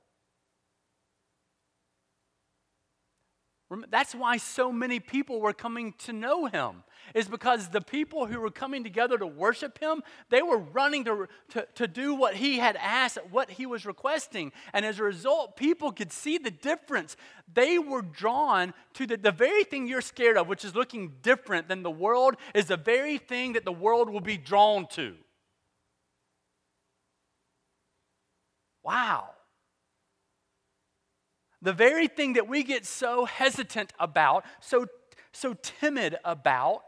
That's 3.89 4.13
why 4.13 4.37
so 4.37 4.71
many 4.71 4.99
people 4.99 5.39
were 5.39 5.53
coming 5.53 5.93
to 5.99 6.11
know 6.11 6.45
him, 6.45 6.83
is 7.15 7.29
because 7.29 7.69
the 7.69 7.79
people 7.79 8.25
who 8.25 8.41
were 8.41 8.51
coming 8.51 8.83
together 8.83 9.17
to 9.17 9.25
worship 9.25 9.79
him, 9.79 10.01
they 10.29 10.41
were 10.41 10.57
running 10.57 11.05
to, 11.05 11.27
to, 11.51 11.65
to 11.75 11.87
do 11.87 12.13
what 12.13 12.35
he 12.35 12.57
had 12.57 12.75
asked, 12.75 13.17
what 13.31 13.49
he 13.51 13.65
was 13.65 13.85
requesting. 13.85 14.51
And 14.73 14.85
as 14.85 14.99
a 14.99 15.03
result, 15.03 15.55
people 15.55 15.91
could 15.93 16.11
see 16.11 16.37
the 16.37 16.51
difference. 16.51 17.15
They 17.53 17.79
were 17.79 18.01
drawn 18.01 18.73
to 18.95 19.07
the, 19.07 19.15
the 19.15 19.31
very 19.31 19.63
thing 19.63 19.87
you're 19.87 20.01
scared 20.01 20.37
of, 20.37 20.49
which 20.49 20.65
is 20.65 20.75
looking 20.75 21.13
different 21.21 21.69
than 21.69 21.81
the 21.81 21.91
world, 21.91 22.35
is 22.53 22.65
the 22.65 22.77
very 22.77 23.17
thing 23.17 23.53
that 23.53 23.63
the 23.63 23.71
world 23.71 24.09
will 24.09 24.19
be 24.19 24.37
drawn 24.37 24.85
to. 24.87 25.15
Wow 28.83 29.29
the 31.61 31.73
very 31.73 32.07
thing 32.07 32.33
that 32.33 32.47
we 32.47 32.63
get 32.63 32.85
so 32.85 33.25
hesitant 33.25 33.93
about, 33.99 34.45
so, 34.59 34.87
so 35.31 35.55
timid 35.61 36.17
about, 36.25 36.83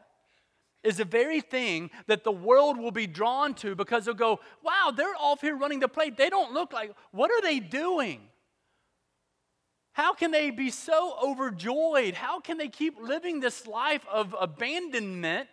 is 0.84 0.98
the 0.98 1.06
very 1.06 1.40
thing 1.40 1.90
that 2.08 2.24
the 2.24 2.32
world 2.32 2.78
will 2.78 2.92
be 2.92 3.08
drawn 3.08 3.54
to 3.54 3.76
because 3.76 4.06
they'll 4.06 4.14
go, 4.14 4.40
wow, 4.64 4.92
they're 4.96 5.16
off 5.18 5.42
here 5.42 5.56
running 5.56 5.80
the 5.80 5.88
plate. 5.88 6.18
They 6.18 6.30
don't 6.30 6.54
look 6.54 6.74
like, 6.74 6.94
what 7.12 7.32
are 7.32 7.42
they 7.42 7.60
doing? 7.60 8.22
How 9.94 10.14
can 10.14 10.32
they 10.32 10.50
be 10.50 10.72
so 10.72 11.16
overjoyed? 11.24 12.16
How 12.16 12.40
can 12.40 12.58
they 12.58 12.68
keep 12.68 13.00
living 13.00 13.40
this 13.40 13.68
life 13.68 14.06
of 14.12 14.36
abandonment 14.40 15.48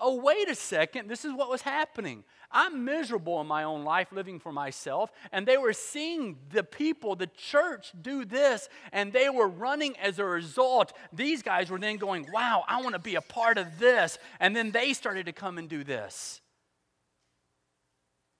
oh, 0.00 0.20
wait 0.20 0.48
a 0.48 0.54
second, 0.54 1.08
this 1.08 1.24
is 1.24 1.32
what 1.32 1.48
was 1.48 1.62
happening. 1.62 2.24
I'm 2.50 2.84
miserable 2.84 3.40
in 3.40 3.46
my 3.46 3.64
own 3.64 3.84
life 3.84 4.12
living 4.12 4.38
for 4.38 4.52
myself, 4.52 5.10
and 5.32 5.46
they 5.46 5.56
were 5.56 5.72
seeing 5.72 6.38
the 6.50 6.62
people, 6.62 7.16
the 7.16 7.26
church, 7.26 7.92
do 8.00 8.24
this, 8.24 8.68
and 8.92 9.12
they 9.12 9.28
were 9.28 9.48
running 9.48 9.96
as 9.98 10.18
a 10.18 10.24
result. 10.24 10.92
These 11.12 11.42
guys 11.42 11.70
were 11.70 11.78
then 11.78 11.96
going, 11.96 12.26
wow, 12.32 12.64
I 12.68 12.82
want 12.82 12.94
to 12.94 13.00
be 13.00 13.14
a 13.16 13.20
part 13.20 13.58
of 13.58 13.78
this. 13.78 14.18
And 14.40 14.54
then 14.54 14.70
they 14.70 14.92
started 14.92 15.26
to 15.26 15.32
come 15.32 15.58
and 15.58 15.68
do 15.68 15.84
this. 15.84 16.40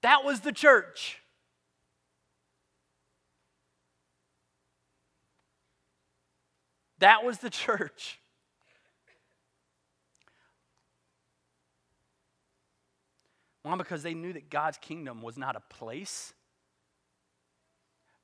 That 0.02 0.24
was 0.24 0.40
the 0.40 0.52
church. 0.52 1.20
That 6.98 7.24
was 7.24 7.38
the 7.38 7.50
church. 7.50 8.20
Why? 13.66 13.74
Because 13.74 14.04
they 14.04 14.14
knew 14.14 14.32
that 14.32 14.48
God's 14.48 14.78
kingdom 14.78 15.22
was 15.22 15.36
not 15.36 15.56
a 15.56 15.74
place, 15.74 16.32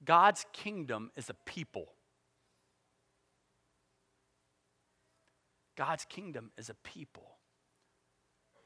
God's 0.05 0.47
kingdom 0.53 1.11
is 1.17 1.29
a 1.31 1.35
people. 1.35 1.89
God's 5.77 6.05
kingdom 6.05 6.53
is 6.57 6.71
a 6.71 6.75
people. 6.75 7.39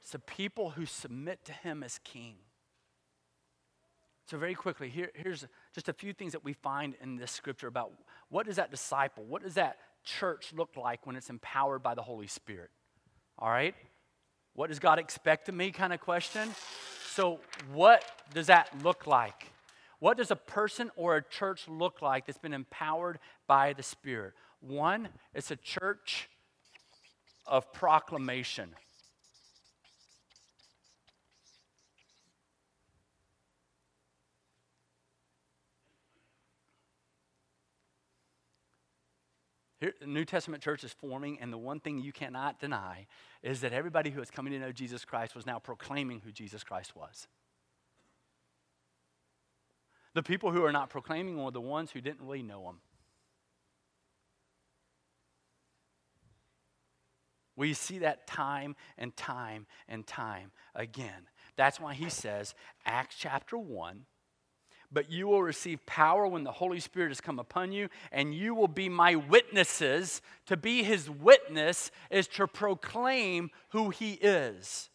It's 0.03 0.15
a 0.15 0.19
people 0.19 0.69
who 0.69 0.85
submit 0.85 1.47
to 1.47 1.53
Him 1.53 1.83
as 1.83 1.99
King. 2.05 2.35
So, 4.27 4.37
very 4.37 4.55
quickly, 4.55 4.91
here, 4.91 5.11
here's 5.15 5.47
just 5.75 5.89
a 5.89 5.95
few 5.95 6.13
things 6.13 6.33
that 6.33 6.45
we 6.45 6.53
find 6.53 6.95
in 7.01 7.17
this 7.17 7.31
scripture 7.31 7.69
about 7.69 7.93
what 8.29 8.45
does 8.45 8.57
that 8.57 8.71
disciple, 8.71 9.25
what 9.25 9.43
does 9.43 9.55
that 9.55 9.79
church 10.05 10.53
look 10.55 10.77
like 10.77 11.07
when 11.07 11.17
it's 11.17 11.31
empowered 11.31 11.83
by 11.83 11.95
the 11.95 12.03
Holy 12.03 12.27
Spirit? 12.27 12.71
All 13.39 13.49
right? 13.49 13.75
What 14.57 14.71
does 14.71 14.79
God 14.79 14.99
expect 14.99 15.51
of 15.51 15.55
me 15.55 15.71
kind 15.71 15.93
of 15.93 16.01
question? 16.01 16.49
So, 17.11 17.41
what 17.75 18.03
does 18.33 18.47
that 18.47 18.71
look 18.83 19.07
like? 19.07 19.53
What 19.99 20.17
does 20.17 20.31
a 20.31 20.37
person 20.37 20.91
or 20.97 21.17
a 21.17 21.23
church 21.23 21.69
look 21.69 22.01
like 22.01 22.25
that's 22.25 22.39
been 22.39 22.55
empowered 22.55 23.19
by 23.47 23.75
the 23.75 23.83
Spirit? 23.83 24.33
One, 24.61 25.11
it's 25.35 25.51
a 25.51 25.57
church 25.57 26.31
of 27.47 27.71
proclamation. 27.75 28.71
Here, 39.79 39.93
the 40.01 40.07
New 40.07 40.25
Testament 40.25 40.63
church 40.63 40.85
is 40.85 40.93
forming, 40.93 41.39
and 41.41 41.53
the 41.53 41.59
one 41.59 41.81
thing 41.81 41.99
you 41.99 42.13
cannot 42.13 42.59
deny 42.61 43.07
is 43.43 43.61
that 43.61 43.73
everybody 43.73 44.11
who 44.11 44.21
was 44.21 44.31
coming 44.31 44.53
to 44.53 44.59
know 44.59 44.73
Jesus 44.73 45.05
Christ 45.05 45.35
was 45.35 45.47
now 45.47 45.59
proclaiming 45.59 46.23
who 46.25 46.33
Jesus 46.33 46.65
Christ 46.65 46.97
was. 46.97 47.29
The 50.15 50.23
people 50.23 50.51
who 50.51 50.65
are 50.65 50.73
not 50.73 50.89
proclaiming 50.89 51.43
were 51.43 51.51
the 51.51 51.61
ones 51.61 51.91
who 51.91 52.01
didn't 52.01 52.23
really 52.23 52.43
know 52.43 52.71
him. 52.71 52.77
We 57.55 57.75
see 57.75 57.99
that 57.99 58.27
time 58.27 58.77
and 58.97 59.15
time 59.17 59.67
and 59.89 60.07
time 60.07 60.53
again. 60.75 61.29
That's 61.57 61.81
why 61.81 61.95
he 61.95 62.09
says, 62.09 62.55
Acts 62.85 63.17
chapter 63.19 63.59
1 63.59 64.07
but 64.93 65.11
you 65.11 65.27
will 65.27 65.43
receive 65.43 65.85
power 65.87 66.27
when 66.27 66.45
the 66.45 66.53
Holy 66.53 66.81
Spirit 66.81 67.09
has 67.09 67.21
come 67.21 67.39
upon 67.39 67.73
you, 67.73 67.89
and 68.13 68.35
you 68.35 68.55
will 68.55 68.69
be 68.69 68.89
my 68.89 69.15
witnesses. 69.15 70.23
To 70.47 70.57
be 70.57 70.83
his 70.83 71.11
witness 71.11 71.91
is 72.11 72.27
to 72.29 72.47
proclaim 72.47 73.51
who 73.71 73.91
he 73.91 74.13
is. 74.13 74.91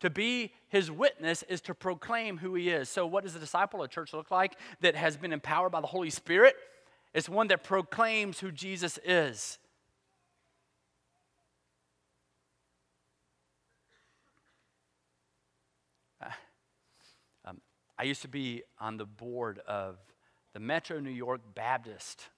To 0.00 0.10
be 0.10 0.52
his 0.68 0.90
witness 0.90 1.44
is 1.44 1.60
to 1.62 1.74
proclaim 1.74 2.38
who 2.38 2.54
he 2.54 2.70
is. 2.70 2.88
So, 2.88 3.06
what 3.06 3.22
does 3.22 3.36
a 3.36 3.38
disciple, 3.38 3.82
a 3.82 3.88
church 3.88 4.12
look 4.12 4.30
like 4.30 4.56
that 4.80 4.96
has 4.96 5.16
been 5.16 5.32
empowered 5.32 5.70
by 5.70 5.80
the 5.80 5.86
Holy 5.86 6.10
Spirit? 6.10 6.56
It's 7.14 7.28
one 7.28 7.48
that 7.48 7.62
proclaims 7.62 8.40
who 8.40 8.50
Jesus 8.50 8.98
is. 9.04 9.58
I 18.02 18.04
used 18.04 18.22
to 18.22 18.28
be 18.28 18.64
on 18.80 18.96
the 18.96 19.06
board 19.06 19.60
of 19.60 19.96
the 20.54 20.58
Metro 20.58 20.98
New 20.98 21.12
York 21.12 21.40
Baptist 21.54 22.30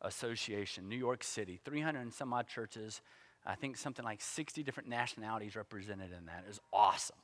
Association, 0.00 0.88
New 0.88 0.96
York 0.96 1.22
City, 1.22 1.60
300 1.64 2.00
and 2.00 2.12
some 2.12 2.32
odd 2.32 2.48
churches. 2.48 3.00
I 3.46 3.54
think 3.54 3.76
something 3.76 4.04
like 4.04 4.20
60 4.20 4.64
different 4.64 4.88
nationalities 4.88 5.54
represented 5.54 6.10
in 6.10 6.26
that. 6.26 6.42
It 6.44 6.48
was 6.48 6.58
awesome. 6.72 7.14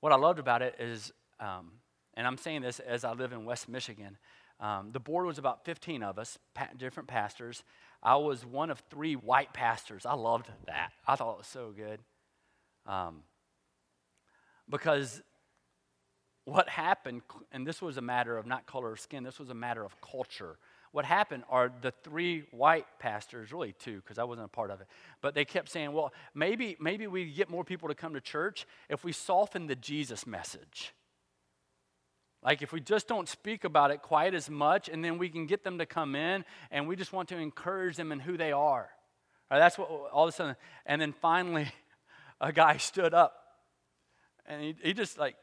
What 0.00 0.12
I 0.12 0.16
loved 0.16 0.40
about 0.40 0.62
it 0.62 0.74
is, 0.80 1.12
um, 1.38 1.70
and 2.14 2.26
I'm 2.26 2.38
saying 2.38 2.62
this 2.62 2.80
as 2.80 3.04
I 3.04 3.12
live 3.12 3.32
in 3.32 3.44
West 3.44 3.68
Michigan, 3.68 4.18
um, 4.58 4.90
the 4.90 4.98
board 4.98 5.26
was 5.26 5.38
about 5.38 5.64
15 5.64 6.02
of 6.02 6.18
us, 6.18 6.38
pa- 6.54 6.70
different 6.76 7.08
pastors. 7.08 7.62
I 8.02 8.16
was 8.16 8.44
one 8.44 8.70
of 8.70 8.82
three 8.90 9.14
white 9.14 9.52
pastors. 9.52 10.04
I 10.04 10.14
loved 10.14 10.48
that. 10.66 10.90
I 11.06 11.14
thought 11.14 11.34
it 11.34 11.38
was 11.38 11.46
so 11.46 11.70
good. 11.70 12.00
Um, 12.84 13.22
because 14.68 15.22
what 16.44 16.68
happened, 16.68 17.22
and 17.52 17.66
this 17.66 17.82
was 17.82 17.96
a 17.96 18.00
matter 18.00 18.38
of 18.38 18.46
not 18.46 18.66
color 18.66 18.92
of 18.92 19.00
skin, 19.00 19.24
this 19.24 19.38
was 19.38 19.50
a 19.50 19.54
matter 19.54 19.84
of 19.84 20.00
culture. 20.00 20.58
What 20.92 21.04
happened 21.04 21.42
are 21.50 21.70
the 21.82 21.92
three 22.04 22.44
white 22.52 22.86
pastors, 22.98 23.52
really 23.52 23.74
two, 23.78 23.96
because 23.96 24.18
I 24.18 24.24
wasn't 24.24 24.46
a 24.46 24.48
part 24.48 24.70
of 24.70 24.80
it, 24.80 24.86
but 25.20 25.34
they 25.34 25.44
kept 25.44 25.68
saying, 25.68 25.92
well, 25.92 26.12
maybe, 26.34 26.76
maybe 26.80 27.06
we 27.08 27.30
get 27.32 27.50
more 27.50 27.64
people 27.64 27.88
to 27.88 27.94
come 27.94 28.14
to 28.14 28.20
church 28.20 28.66
if 28.88 29.04
we 29.04 29.12
soften 29.12 29.66
the 29.66 29.74
Jesus 29.76 30.26
message. 30.26 30.94
Like 32.42 32.62
if 32.62 32.72
we 32.72 32.80
just 32.80 33.08
don't 33.08 33.28
speak 33.28 33.64
about 33.64 33.90
it 33.90 34.02
quite 34.02 34.32
as 34.32 34.48
much, 34.48 34.88
and 34.88 35.04
then 35.04 35.18
we 35.18 35.28
can 35.28 35.46
get 35.46 35.64
them 35.64 35.78
to 35.78 35.86
come 35.86 36.14
in, 36.14 36.44
and 36.70 36.86
we 36.86 36.94
just 36.94 37.12
want 37.12 37.28
to 37.30 37.36
encourage 37.36 37.96
them 37.96 38.12
in 38.12 38.20
who 38.20 38.36
they 38.36 38.52
are. 38.52 38.88
Right, 39.50 39.58
that's 39.58 39.76
what 39.76 39.88
all 39.88 40.24
of 40.24 40.28
a 40.28 40.32
sudden, 40.32 40.56
and 40.86 41.00
then 41.00 41.12
finally, 41.12 41.68
a 42.40 42.52
guy 42.52 42.76
stood 42.76 43.14
up 43.14 43.45
and 44.46 44.62
he, 44.62 44.76
he 44.82 44.92
just 44.92 45.18
like, 45.18 45.36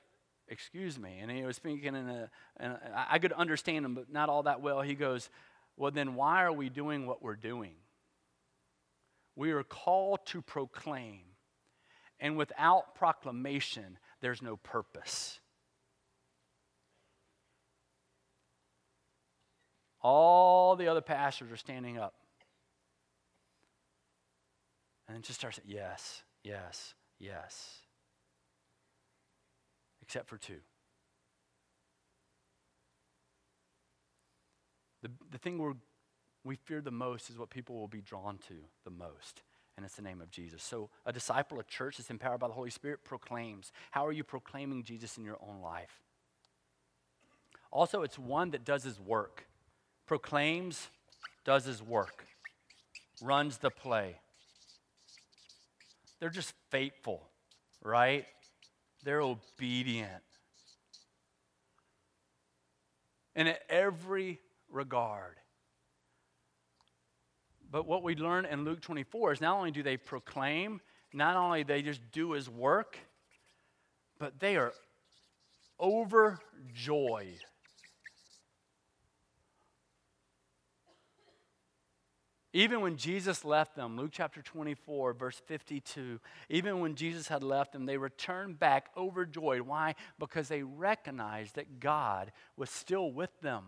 excuse 0.48 1.00
me. 1.00 1.20
And 1.22 1.32
he 1.32 1.44
was 1.44 1.56
speaking 1.56 1.96
in 1.96 2.10
a, 2.10 2.30
and 2.58 2.78
I 2.96 3.20
could 3.20 3.34
understand 3.34 3.86
him, 3.86 3.96
but 3.96 4.12
not 4.12 4.30
all 4.30 4.44
that 4.44 4.62
well. 4.62 4.82
He 4.82 4.96
goes, 4.96 5.30
well, 5.78 5.92
then 5.92 6.16
why 6.16 6.44
are 6.44 6.52
we 6.52 6.70
doing 6.70 7.06
what 7.06 7.22
we're 7.22 7.36
doing? 7.36 7.74
We 9.36 9.52
are 9.52 9.64
called 9.64 10.26
to 10.28 10.42
proclaim. 10.42 11.22
And 12.20 12.38
without 12.38 12.96
proclamation, 12.96 13.98
there's 14.22 14.42
no 14.42 14.56
purpose. 14.58 15.40
All 20.02 20.76
the 20.76 20.88
other 20.88 21.02
pastors 21.02 21.52
are 21.52 21.58
standing 21.58 21.98
up. 21.98 22.14
And 25.08 25.16
then 25.16 25.22
just 25.22 25.40
starts, 25.40 25.60
yes, 25.66 26.24
yes, 26.44 26.94
yes 27.20 27.83
except 30.04 30.28
for 30.28 30.38
two. 30.38 30.60
The, 35.02 35.10
the 35.32 35.38
thing 35.38 35.58
we're, 35.58 35.76
we 36.44 36.58
fear 36.58 36.82
the 36.82 36.92
most 36.92 37.30
is 37.30 37.38
what 37.38 37.50
people 37.50 37.76
will 37.76 37.88
be 37.88 38.02
drawn 38.02 38.38
to 38.50 38.56
the 38.84 38.92
most, 38.92 39.44
and 39.78 39.86
it's 39.86 39.96
the 39.96 40.02
name 40.02 40.20
of 40.20 40.30
Jesus. 40.30 40.62
So, 40.62 40.90
a 41.06 41.14
disciple, 41.14 41.58
a 41.60 41.64
church 41.64 41.98
that's 41.98 42.10
empowered 42.10 42.42
by 42.42 42.48
the 42.48 42.54
Holy 42.54 42.70
Spirit, 42.70 43.06
proclaims. 43.06 43.72
How 43.92 44.06
are 44.06 44.12
you 44.12 44.26
proclaiming 44.26 44.84
Jesus 44.84 45.18
in 45.18 45.24
your 45.24 45.38
own 45.42 45.62
life? 45.62 46.02
Also, 47.72 48.02
it's 48.02 48.20
one 48.20 48.52
that 48.52 48.66
does 48.66 48.84
his 48.84 49.00
work, 49.00 49.46
proclaims, 50.06 50.90
does 51.46 51.64
his 51.64 51.82
work, 51.82 52.26
runs 53.22 53.58
the 53.58 53.70
play. 53.70 54.18
They're 56.20 56.30
just 56.30 56.54
faithful, 56.70 57.24
right? 57.82 58.26
They're 59.04 59.22
obedient. 59.22 60.24
In 63.36 63.54
every 63.70 64.40
regard. 64.70 65.36
But 67.72 67.88
what 67.88 68.04
we 68.04 68.16
learn 68.16 68.46
in 68.46 68.64
Luke 68.64 68.82
24 68.82 69.34
is 69.34 69.42
not 69.42 69.58
only 69.58 69.72
do 69.72 69.82
they 69.82 69.98
proclaim, 69.98 70.80
not 71.12 71.36
only 71.36 71.64
they 71.64 71.82
just 71.82 72.02
do 72.12 72.34
his 72.34 72.48
work, 72.50 72.98
but 74.20 74.40
they 74.40 74.56
are 74.58 74.74
overjoyed 75.80 77.40
Even 82.56 82.82
when 82.82 82.98
Jesus 82.98 83.44
left 83.44 83.76
them, 83.76 83.98
Luke 83.98 84.12
chapter 84.14 84.44
24, 84.44 85.14
verse 85.14 85.42
52, 85.48 86.20
even 86.50 86.80
when 86.80 86.94
Jesus 86.94 87.28
had 87.28 87.42
left 87.42 87.74
them, 87.74 87.88
they 87.88 87.98
returned 87.98 88.60
back 88.60 88.90
overjoyed. 88.96 89.62
Why? 89.62 89.96
Because 90.20 90.50
they 90.50 90.62
recognized 90.62 91.56
that 91.56 91.80
God 91.80 92.32
was 92.56 92.70
still 92.70 93.12
with 93.12 93.32
them. 93.42 93.64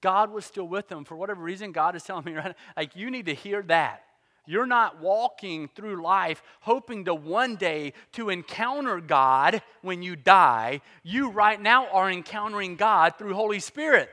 God 0.00 0.30
was 0.30 0.44
still 0.44 0.68
with 0.68 0.86
them. 0.86 1.04
For 1.04 1.16
whatever 1.16 1.42
reason, 1.42 1.72
God 1.72 1.96
is 1.96 2.04
telling 2.04 2.26
me 2.26 2.32
right 2.36 2.54
like, 2.76 2.94
you 2.94 3.10
need 3.10 3.26
to 3.26 3.34
hear 3.34 3.62
that. 3.62 4.04
You're 4.46 4.66
not 4.66 5.00
walking 5.00 5.68
through 5.74 6.02
life 6.02 6.42
hoping 6.60 7.06
to 7.06 7.14
one 7.14 7.56
day 7.56 7.94
to 8.12 8.28
encounter 8.28 9.00
God 9.00 9.62
when 9.82 10.02
you 10.02 10.14
die. 10.14 10.82
You 11.02 11.30
right 11.30 11.60
now 11.60 11.88
are 11.88 12.10
encountering 12.10 12.76
God 12.76 13.14
through 13.18 13.34
Holy 13.34 13.58
Spirit. 13.58 14.10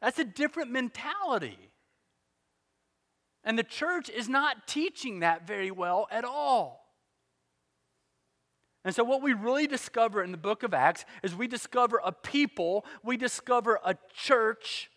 That's 0.00 0.18
a 0.18 0.24
different 0.24 0.70
mentality. 0.70 1.58
And 3.44 3.58
the 3.58 3.64
church 3.64 4.08
is 4.10 4.28
not 4.28 4.66
teaching 4.66 5.20
that 5.20 5.46
very 5.46 5.70
well 5.70 6.06
at 6.10 6.24
all. 6.24 6.80
And 8.84 8.94
so, 8.94 9.04
what 9.04 9.22
we 9.22 9.34
really 9.34 9.66
discover 9.66 10.22
in 10.22 10.30
the 10.30 10.38
book 10.38 10.62
of 10.62 10.72
Acts 10.72 11.04
is 11.22 11.34
we 11.34 11.46
discover 11.46 12.00
a 12.02 12.12
people, 12.12 12.86
we 13.02 13.18
discover 13.18 13.78
a 13.84 13.96
church 14.14 14.90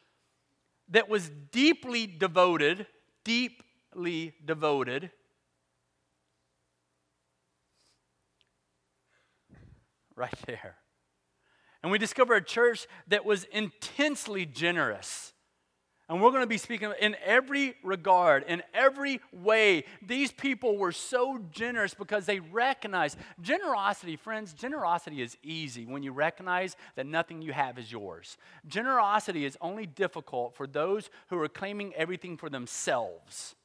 that 0.90 1.10
was 1.10 1.30
deeply 1.52 2.08
devoted 2.08 2.88
deeply 3.24 4.34
devoted. 4.46 5.12
Right 10.16 10.34
there. 10.46 10.78
And 11.84 11.92
we 11.92 11.98
discover 11.98 12.34
a 12.34 12.44
church 12.44 12.88
that 13.08 13.26
was 13.26 13.44
intensely 13.46 14.46
generous. 14.46 15.34
And 16.10 16.22
we're 16.22 16.32
going 16.32 16.44
to 16.44 16.48
be 16.48 16.58
speaking 16.58 16.94
in 17.00 17.16
every 17.26 17.76
regard, 17.84 18.44
in 18.44 18.62
every 18.74 19.20
way. 19.32 19.86
These 20.06 20.32
people 20.32 20.78
were 20.78 20.92
so 20.92 21.40
generous 21.52 21.94
because 21.94 22.26
they 22.26 22.40
recognized 22.40 23.18
generosity, 23.42 24.16
friends. 24.16 24.54
Generosity 24.54 25.22
is 25.22 25.38
easy 25.44 25.86
when 25.86 26.04
you 26.04 26.12
recognize 26.12 26.76
that 26.96 27.06
nothing 27.06 27.42
you 27.42 27.54
have 27.54 27.78
is 27.80 27.92
yours. 27.92 28.38
Generosity 28.68 29.46
is 29.46 29.58
only 29.62 29.86
difficult 29.86 30.56
for 30.56 30.68
those 30.68 31.10
who 31.30 31.40
are 31.40 31.48
claiming 31.50 31.94
everything 31.96 32.38
for 32.38 32.50
themselves. 32.50 33.56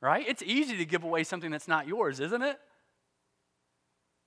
Right? 0.00 0.26
It's 0.26 0.42
easy 0.42 0.76
to 0.78 0.84
give 0.84 1.04
away 1.04 1.24
something 1.24 1.50
that's 1.50 1.68
not 1.68 1.86
yours, 1.86 2.20
isn't 2.20 2.42
it? 2.42 2.58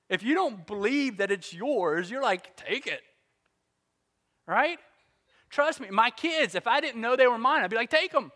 If 0.09 0.23
you 0.23 0.35
don't 0.35 0.67
believe 0.67 1.17
that 1.17 1.31
it's 1.31 1.53
yours, 1.53 2.11
you're 2.11 2.21
like, 2.21 2.55
take 2.55 2.85
it. 2.87 3.01
Right? 4.47 4.77
Trust 5.49 5.79
me, 5.79 5.89
my 5.89 6.11
kids, 6.11 6.53
if 6.53 6.67
I 6.67 6.79
didn't 6.79 7.01
know 7.01 7.15
they 7.15 7.27
were 7.27 7.37
mine, 7.37 7.63
I'd 7.63 7.69
be 7.69 7.75
like, 7.75 7.89
take 7.89 8.11
them. 8.11 8.31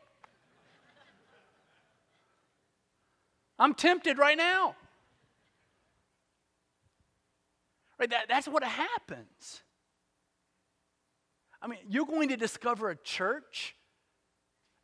I'm 3.60 3.74
tempted 3.74 4.18
right 4.18 4.38
now. 4.38 4.76
Right? 8.00 8.10
That, 8.10 8.28
that's 8.30 8.48
what 8.48 8.64
happens. 8.64 9.62
I 11.62 11.68
mean, 11.68 11.80
you're 11.88 12.06
going 12.06 12.30
to 12.30 12.38
discover 12.38 12.90
a 12.90 12.96
church. 12.96 13.76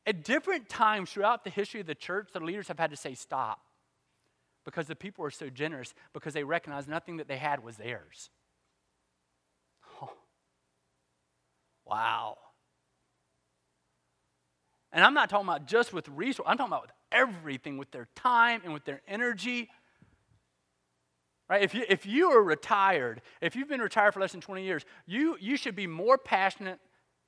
At 0.06 0.24
different 0.24 0.70
times 0.70 1.10
throughout 1.10 1.44
the 1.44 1.50
history 1.50 1.82
of 1.82 1.88
the 1.88 1.96
church, 1.96 2.30
the 2.32 2.40
leaders 2.40 2.68
have 2.68 2.78
had 2.78 2.92
to 2.92 2.98
say, 2.98 3.16
stop 3.16 3.65
because 4.66 4.88
the 4.88 4.96
people 4.96 5.24
were 5.24 5.32
so 5.32 5.50
generous 5.50 5.94
because 6.12 6.34
they 6.34 6.44
recognized 6.44 6.90
nothing 6.90 7.18
that 7.18 7.28
they 7.28 7.38
had 7.38 7.64
was 7.64 7.78
theirs. 7.78 8.30
Oh. 10.02 10.10
Wow. 11.86 12.38
And 14.92 15.04
I'm 15.04 15.14
not 15.14 15.30
talking 15.30 15.48
about 15.48 15.68
just 15.68 15.94
with 15.94 16.10
resources, 16.10 16.50
I'm 16.50 16.58
talking 16.58 16.72
about 16.72 16.84
with 16.84 16.92
everything, 17.12 17.78
with 17.78 17.92
their 17.92 18.08
time 18.16 18.62
and 18.64 18.74
with 18.74 18.86
their 18.86 19.02
energy. 19.08 19.70
Right? 21.48 21.62
If 21.62 21.76
you, 21.76 21.86
if 21.88 22.08
you 22.08 22.32
are 22.32 22.42
retired, 22.42 23.22
if 23.40 23.56
you've 23.56 23.70
been 23.70 23.82
retired 23.82 24.16
for 24.16 24.20
less 24.20 24.32
than 24.32 24.42
20 24.42 24.64
years, 24.64 24.84
you, 25.06 25.38
you 25.40 25.58
should 25.58 25.76
be 25.76 25.86
more 25.86 26.18
passionate 26.18 26.80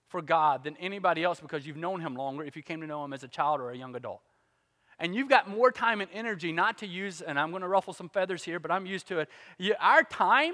for 0.08 0.23
God 0.23 0.63
than 0.63 0.76
anybody 0.78 1.23
else 1.23 1.39
because 1.39 1.67
you've 1.67 1.78
known 1.78 2.02
Him 2.02 2.15
longer 2.15 2.43
if 2.43 2.56
you 2.56 2.63
came 2.63 2.82
to 2.82 2.88
know 2.88 3.04
Him 3.06 3.13
as 3.13 3.23
a 3.23 3.28
child 3.28 3.60
or 3.60 3.69
a 3.69 3.78
young 3.78 3.95
adult 3.95 4.21
and 4.99 5.13
you've 5.13 5.29
got 5.29 5.49
more 5.49 5.71
time 5.71 6.01
and 6.01 6.10
energy 6.13 6.51
not 6.51 6.79
to 6.79 6.88
use, 6.88 7.21
and 7.21 7.39
I'm 7.39 7.51
going 7.51 7.62
to 7.62 7.67
ruffle 7.67 7.93
some 7.93 8.10
feathers 8.10 8.43
here, 8.43 8.60
but 8.60 8.71
I'm 8.71 8.86
used 8.86 9.07
to 9.10 9.19
it. 9.19 9.29
You, 9.57 9.75
our 9.79 10.03
time 10.03 10.53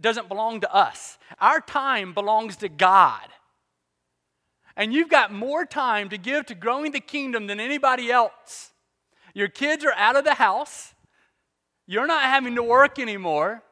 doesn't 0.00 0.28
belong 0.28 0.60
to 0.60 0.74
us, 0.74 1.18
our 1.40 1.60
time 1.60 2.14
belongs 2.14 2.56
to 2.56 2.68
God. 2.68 3.26
And 4.76 4.94
you've 4.94 5.10
got 5.10 5.32
more 5.32 5.66
time 5.66 6.08
to 6.10 6.16
give 6.16 6.46
to 6.46 6.54
growing 6.54 6.92
the 6.92 7.00
kingdom 7.00 7.48
than 7.48 7.60
anybody 7.60 8.10
else. 8.10 8.72
Your 9.34 9.48
kids 9.48 9.84
are 9.84 9.92
out 9.94 10.16
of 10.16 10.24
the 10.24 10.34
house, 10.34 10.94
you're 11.86 12.06
not 12.06 12.22
having 12.22 12.54
to 12.54 12.62
work 12.62 12.98
anymore. 12.98 13.62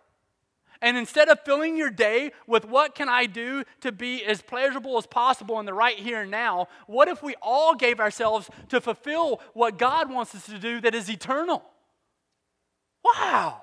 And 0.80 0.96
instead 0.96 1.28
of 1.28 1.40
filling 1.40 1.76
your 1.76 1.90
day 1.90 2.32
with 2.46 2.64
what 2.64 2.94
can 2.94 3.08
I 3.08 3.26
do 3.26 3.64
to 3.80 3.90
be 3.90 4.24
as 4.24 4.42
pleasurable 4.42 4.96
as 4.96 5.06
possible 5.06 5.58
in 5.58 5.66
the 5.66 5.74
right 5.74 5.98
here 5.98 6.22
and 6.22 6.30
now, 6.30 6.68
what 6.86 7.08
if 7.08 7.22
we 7.22 7.34
all 7.42 7.74
gave 7.74 7.98
ourselves 7.98 8.48
to 8.68 8.80
fulfill 8.80 9.40
what 9.54 9.78
God 9.78 10.10
wants 10.10 10.34
us 10.34 10.46
to 10.46 10.58
do 10.58 10.80
that 10.80 10.94
is 10.94 11.10
eternal? 11.10 11.64
Wow. 13.04 13.62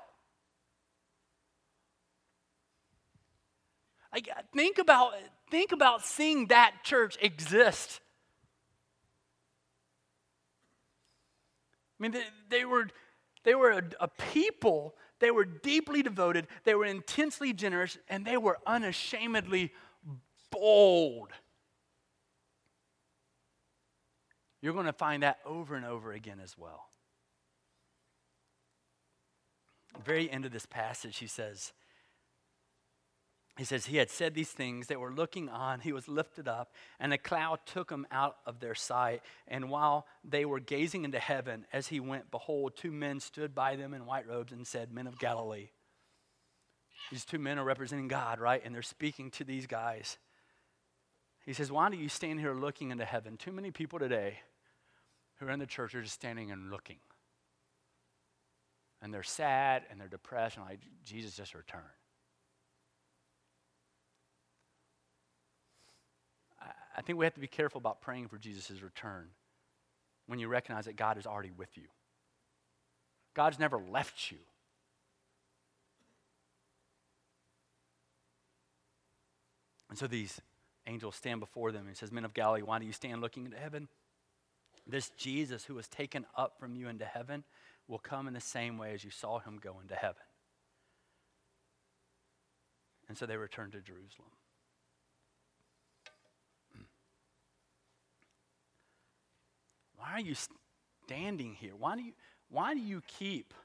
Think 4.53 4.77
about 4.77 5.13
think 5.51 5.71
about 5.71 6.03
seeing 6.05 6.47
that 6.47 6.83
church 6.83 7.17
exist. 7.21 7.99
I 11.99 12.03
mean, 12.03 12.11
they, 12.11 12.23
they 12.49 12.65
were 12.65 12.87
they 13.45 13.55
were 13.55 13.71
a, 13.71 13.83
a 14.01 14.07
people 14.09 14.95
they 15.19 15.31
were 15.31 15.45
deeply 15.45 16.03
devoted, 16.03 16.47
they 16.65 16.75
were 16.75 16.85
intensely 16.85 17.53
generous, 17.53 17.97
and 18.09 18.25
they 18.25 18.37
were 18.37 18.59
unashamedly 18.65 19.73
bold. 20.51 21.31
You're 24.61 24.73
going 24.73 24.87
to 24.87 24.93
find 24.93 25.23
that 25.23 25.39
over 25.45 25.75
and 25.75 25.85
over 25.85 26.11
again 26.11 26.39
as 26.43 26.57
well. 26.57 26.89
At 29.93 30.03
the 30.03 30.05
very 30.05 30.29
end 30.29 30.45
of 30.45 30.51
this 30.51 30.65
passage, 30.65 31.17
he 31.17 31.27
says, 31.27 31.71
he 33.57 33.63
says, 33.63 33.85
He 33.85 33.97
had 33.97 34.09
said 34.09 34.33
these 34.33 34.51
things. 34.51 34.87
They 34.87 34.97
were 34.97 35.13
looking 35.13 35.47
on. 35.49 35.79
He 35.79 35.93
was 35.93 36.07
lifted 36.07 36.47
up, 36.47 36.73
and 36.99 37.13
a 37.13 37.17
cloud 37.17 37.59
took 37.65 37.89
him 37.89 38.05
out 38.11 38.37
of 38.45 38.59
their 38.59 38.75
sight. 38.75 39.21
And 39.47 39.69
while 39.69 40.07
they 40.23 40.43
were 40.43 40.59
gazing 40.59 41.05
into 41.05 41.19
heaven 41.19 41.65
as 41.71 41.87
he 41.87 41.99
went, 41.99 42.31
behold, 42.31 42.75
two 42.75 42.91
men 42.91 43.19
stood 43.19 43.55
by 43.55 43.77
them 43.77 43.93
in 43.93 44.05
white 44.05 44.27
robes 44.27 44.51
and 44.51 44.67
said, 44.67 44.91
Men 44.91 45.07
of 45.07 45.19
Galilee. 45.19 45.69
These 47.11 47.23
two 47.23 47.39
men 47.39 47.57
are 47.57 47.63
representing 47.63 48.07
God, 48.07 48.39
right? 48.39 48.61
And 48.65 48.73
they're 48.73 48.81
speaking 48.81 49.31
to 49.31 49.43
these 49.43 49.67
guys. 49.67 50.17
He 51.45 51.53
says, 51.53 51.71
Why 51.71 51.89
do 51.89 51.95
you 51.95 52.09
stand 52.09 52.41
here 52.41 52.53
looking 52.53 52.91
into 52.91 53.05
heaven? 53.05 53.37
Too 53.37 53.51
many 53.51 53.71
people 53.71 53.99
today 53.99 54.39
who 55.39 55.47
are 55.47 55.51
in 55.51 55.59
the 55.59 55.65
church 55.65 55.95
are 55.95 56.01
just 56.01 56.15
standing 56.15 56.51
and 56.51 56.71
looking. 56.71 56.97
And 59.01 59.13
they're 59.13 59.23
sad 59.23 59.83
and 59.89 59.99
they're 59.99 60.07
depressed 60.07 60.57
and 60.57 60.65
like, 60.65 60.79
Jesus 61.05 61.35
just 61.35 61.53
returned. 61.53 61.83
I 66.95 67.01
think 67.01 67.19
we 67.19 67.25
have 67.25 67.33
to 67.33 67.41
be 67.41 67.47
careful 67.47 67.79
about 67.79 68.01
praying 68.01 68.29
for 68.29 68.37
Jesus' 68.37 68.81
return 68.81 69.27
when 70.27 70.39
you 70.39 70.47
recognize 70.47 70.85
that 70.85 70.95
God 70.95 71.17
is 71.17 71.27
already 71.27 71.51
with 71.51 71.77
you. 71.77 71.87
God's 73.33 73.59
never 73.59 73.77
left 73.77 74.31
you. 74.31 74.37
And 79.89 79.99
so 79.99 80.07
these 80.07 80.41
angels 80.87 81.15
stand 81.15 81.39
before 81.39 81.71
them 81.71 81.87
and 81.87 81.95
says, 81.95 82.11
Men 82.11 82.25
of 82.25 82.33
Galilee, 82.33 82.61
why 82.61 82.79
do 82.79 82.85
you 82.85 82.93
stand 82.93 83.21
looking 83.21 83.45
into 83.45 83.57
heaven? 83.57 83.87
This 84.87 85.09
Jesus 85.09 85.65
who 85.65 85.75
was 85.75 85.87
taken 85.87 86.25
up 86.37 86.59
from 86.59 86.75
you 86.75 86.87
into 86.87 87.05
heaven 87.05 87.43
will 87.87 87.99
come 87.99 88.27
in 88.27 88.33
the 88.33 88.41
same 88.41 88.77
way 88.77 88.93
as 88.93 89.03
you 89.03 89.11
saw 89.11 89.39
him 89.39 89.59
go 89.61 89.79
into 89.81 89.95
heaven. 89.95 90.23
And 93.07 93.17
so 93.17 93.25
they 93.25 93.37
returned 93.37 93.73
to 93.73 93.81
Jerusalem. 93.81 94.29
Why 100.05 100.17
are 100.17 100.21
you 100.21 100.35
standing 101.05 101.55
here? 101.55 101.71
Why 101.75 101.95
do 101.95 102.03
you, 102.03 102.13
why 102.49 102.75
do 102.75 102.79
you 102.79 103.01
keep 103.07 103.55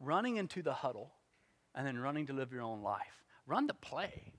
running 0.00 0.36
into 0.36 0.62
the 0.62 0.72
huddle 0.72 1.12
and 1.74 1.86
then 1.86 1.98
running 1.98 2.26
to 2.28 2.32
live 2.32 2.52
your 2.52 2.62
own 2.62 2.82
life? 2.82 3.22
Run 3.46 3.66
the 3.66 3.74
play. 3.74 4.32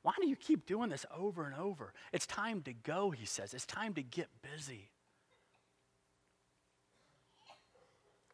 Why 0.00 0.14
do 0.18 0.26
you 0.26 0.36
keep 0.36 0.64
doing 0.64 0.88
this 0.88 1.04
over 1.14 1.44
and 1.44 1.54
over? 1.54 1.92
It's 2.12 2.26
time 2.26 2.62
to 2.62 2.72
go, 2.72 3.10
he 3.10 3.26
says. 3.26 3.52
It's 3.52 3.66
time 3.66 3.92
to 3.94 4.02
get 4.02 4.28
busy. 4.40 4.90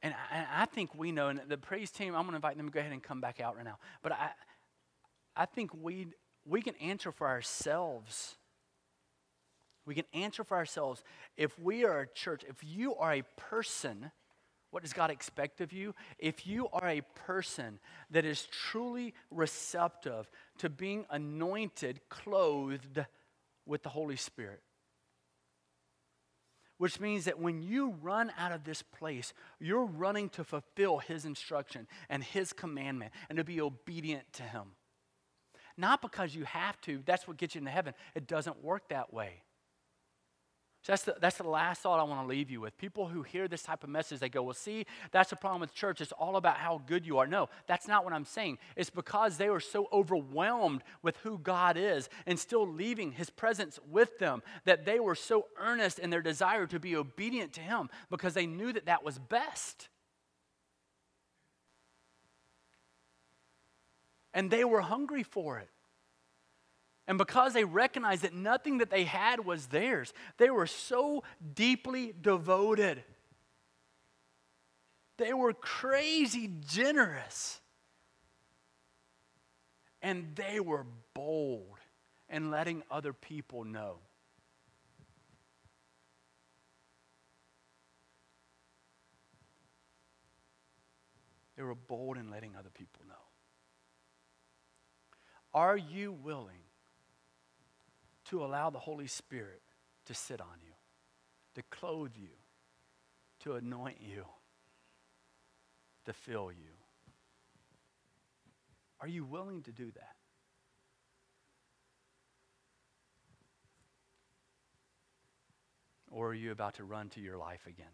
And 0.00 0.14
I, 0.30 0.62
I, 0.62 0.66
think 0.66 0.94
we 0.94 1.10
know, 1.10 1.28
and 1.28 1.40
the 1.48 1.58
praise 1.58 1.90
team, 1.90 2.14
I'm 2.14 2.22
going 2.22 2.30
to 2.30 2.36
invite 2.36 2.56
them 2.56 2.66
to 2.66 2.72
go 2.72 2.78
ahead 2.78 2.92
and 2.92 3.02
come 3.02 3.20
back 3.20 3.40
out 3.40 3.56
right 3.56 3.64
now. 3.64 3.78
But 4.02 4.12
I, 4.12 4.30
I 5.36 5.46
think 5.46 5.72
we, 5.74 6.06
we 6.46 6.62
can 6.62 6.76
answer 6.76 7.10
for 7.10 7.26
ourselves 7.26 8.37
we 9.88 9.94
can 9.94 10.04
answer 10.12 10.44
for 10.44 10.56
ourselves 10.56 11.02
if 11.36 11.58
we 11.58 11.84
are 11.84 12.00
a 12.00 12.06
church, 12.06 12.44
if 12.46 12.56
you 12.62 12.94
are 12.96 13.14
a 13.14 13.22
person, 13.36 14.10
what 14.70 14.82
does 14.82 14.92
God 14.92 15.10
expect 15.10 15.62
of 15.62 15.72
you? 15.72 15.94
If 16.18 16.46
you 16.46 16.68
are 16.74 16.86
a 16.86 17.00
person 17.14 17.80
that 18.10 18.26
is 18.26 18.46
truly 18.46 19.14
receptive 19.30 20.30
to 20.58 20.68
being 20.68 21.06
anointed, 21.10 22.02
clothed 22.10 23.06
with 23.64 23.82
the 23.82 23.88
Holy 23.88 24.16
Spirit, 24.16 24.60
which 26.76 27.00
means 27.00 27.24
that 27.24 27.40
when 27.40 27.62
you 27.62 27.94
run 28.02 28.30
out 28.38 28.52
of 28.52 28.64
this 28.64 28.82
place, 28.82 29.32
you're 29.58 29.86
running 29.86 30.28
to 30.30 30.44
fulfill 30.44 30.98
His 30.98 31.24
instruction 31.24 31.86
and 32.10 32.22
His 32.22 32.52
commandment 32.52 33.12
and 33.30 33.38
to 33.38 33.44
be 33.44 33.58
obedient 33.58 34.30
to 34.34 34.42
Him. 34.42 34.72
Not 35.78 36.02
because 36.02 36.34
you 36.34 36.44
have 36.44 36.78
to, 36.82 37.02
that's 37.06 37.26
what 37.26 37.38
gets 37.38 37.54
you 37.54 37.60
into 37.60 37.70
heaven. 37.70 37.94
It 38.14 38.26
doesn't 38.26 38.62
work 38.62 38.90
that 38.90 39.14
way. 39.14 39.42
So 40.82 40.92
that's 40.92 41.02
the, 41.02 41.16
that's 41.20 41.38
the 41.38 41.48
last 41.48 41.82
thought 41.82 41.98
I 41.98 42.04
want 42.04 42.22
to 42.22 42.26
leave 42.26 42.50
you 42.50 42.60
with. 42.60 42.78
People 42.78 43.08
who 43.08 43.22
hear 43.22 43.48
this 43.48 43.62
type 43.62 43.82
of 43.82 43.90
message, 43.90 44.20
they 44.20 44.28
go, 44.28 44.42
Well, 44.42 44.54
see, 44.54 44.86
that's 45.10 45.30
the 45.30 45.36
problem 45.36 45.60
with 45.60 45.74
church. 45.74 46.00
It's 46.00 46.12
all 46.12 46.36
about 46.36 46.56
how 46.56 46.80
good 46.86 47.04
you 47.04 47.18
are. 47.18 47.26
No, 47.26 47.48
that's 47.66 47.88
not 47.88 48.04
what 48.04 48.12
I'm 48.12 48.24
saying. 48.24 48.58
It's 48.76 48.90
because 48.90 49.36
they 49.36 49.50
were 49.50 49.60
so 49.60 49.88
overwhelmed 49.92 50.82
with 51.02 51.16
who 51.18 51.38
God 51.38 51.76
is 51.76 52.08
and 52.26 52.38
still 52.38 52.66
leaving 52.66 53.12
his 53.12 53.28
presence 53.28 53.78
with 53.90 54.18
them 54.18 54.42
that 54.64 54.84
they 54.84 55.00
were 55.00 55.16
so 55.16 55.46
earnest 55.58 55.98
in 55.98 56.10
their 56.10 56.22
desire 56.22 56.66
to 56.66 56.78
be 56.78 56.96
obedient 56.96 57.52
to 57.54 57.60
him 57.60 57.90
because 58.08 58.34
they 58.34 58.46
knew 58.46 58.72
that 58.72 58.86
that 58.86 59.04
was 59.04 59.18
best. 59.18 59.88
And 64.32 64.50
they 64.50 64.64
were 64.64 64.80
hungry 64.80 65.24
for 65.24 65.58
it. 65.58 65.68
And 67.08 67.16
because 67.16 67.54
they 67.54 67.64
recognized 67.64 68.22
that 68.22 68.34
nothing 68.34 68.78
that 68.78 68.90
they 68.90 69.04
had 69.04 69.42
was 69.42 69.68
theirs, 69.68 70.12
they 70.36 70.50
were 70.50 70.66
so 70.66 71.24
deeply 71.54 72.12
devoted. 72.20 73.02
They 75.16 75.32
were 75.32 75.54
crazy 75.54 76.52
generous. 76.68 77.60
And 80.02 80.36
they 80.36 80.60
were 80.60 80.84
bold 81.14 81.78
in 82.28 82.50
letting 82.50 82.82
other 82.90 83.14
people 83.14 83.64
know. 83.64 84.00
They 91.56 91.62
were 91.62 91.74
bold 91.74 92.18
in 92.18 92.30
letting 92.30 92.54
other 92.54 92.70
people 92.70 93.00
know. 93.08 93.14
Are 95.54 95.76
you 95.76 96.12
willing 96.12 96.67
to 98.28 98.44
allow 98.44 98.70
the 98.70 98.78
Holy 98.78 99.06
Spirit 99.06 99.62
to 100.06 100.14
sit 100.14 100.40
on 100.40 100.58
you, 100.62 100.72
to 101.54 101.62
clothe 101.70 102.12
you, 102.16 102.30
to 103.40 103.54
anoint 103.54 103.98
you, 104.00 104.24
to 106.06 106.12
fill 106.12 106.50
you. 106.50 106.74
Are 109.00 109.08
you 109.08 109.24
willing 109.24 109.62
to 109.62 109.72
do 109.72 109.90
that? 109.92 110.16
Or 116.10 116.28
are 116.28 116.34
you 116.34 116.50
about 116.50 116.74
to 116.74 116.84
run 116.84 117.10
to 117.10 117.20
your 117.20 117.36
life 117.36 117.66
again 117.66 117.86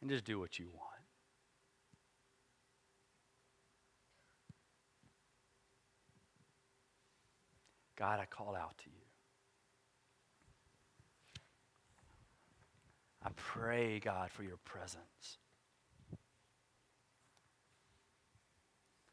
and 0.00 0.10
just 0.10 0.24
do 0.24 0.38
what 0.38 0.58
you 0.58 0.68
want? 0.68 0.99
God, 8.00 8.18
I 8.18 8.24
call 8.24 8.56
out 8.56 8.78
to 8.78 8.84
you. 8.86 9.02
I 13.22 13.28
pray, 13.36 14.00
God, 14.00 14.30
for 14.30 14.42
your 14.42 14.56
presence. 14.64 15.36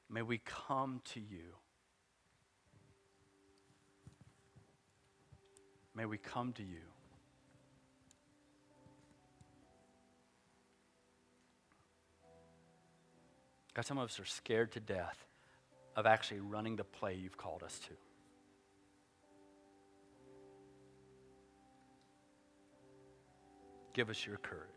May 0.10 0.22
we 0.22 0.40
come 0.46 1.02
to 1.12 1.20
you. 1.20 1.56
May 5.94 6.06
we 6.06 6.18
come 6.18 6.54
to 6.54 6.64
you. 6.64 6.88
God, 13.74 13.86
some 13.86 13.98
of 13.98 14.06
us 14.06 14.18
are 14.18 14.26
scared 14.26 14.72
to 14.72 14.80
death 14.80 15.26
of 15.98 16.06
actually 16.06 16.40
running 16.40 16.78
the 16.78 16.86
play 16.86 17.16
you've 17.16 17.38
called 17.38 17.64
us 17.64 17.80
to. 17.80 18.07
Give 23.98 24.12
us 24.12 24.28
your 24.28 24.38
courage. 24.38 24.77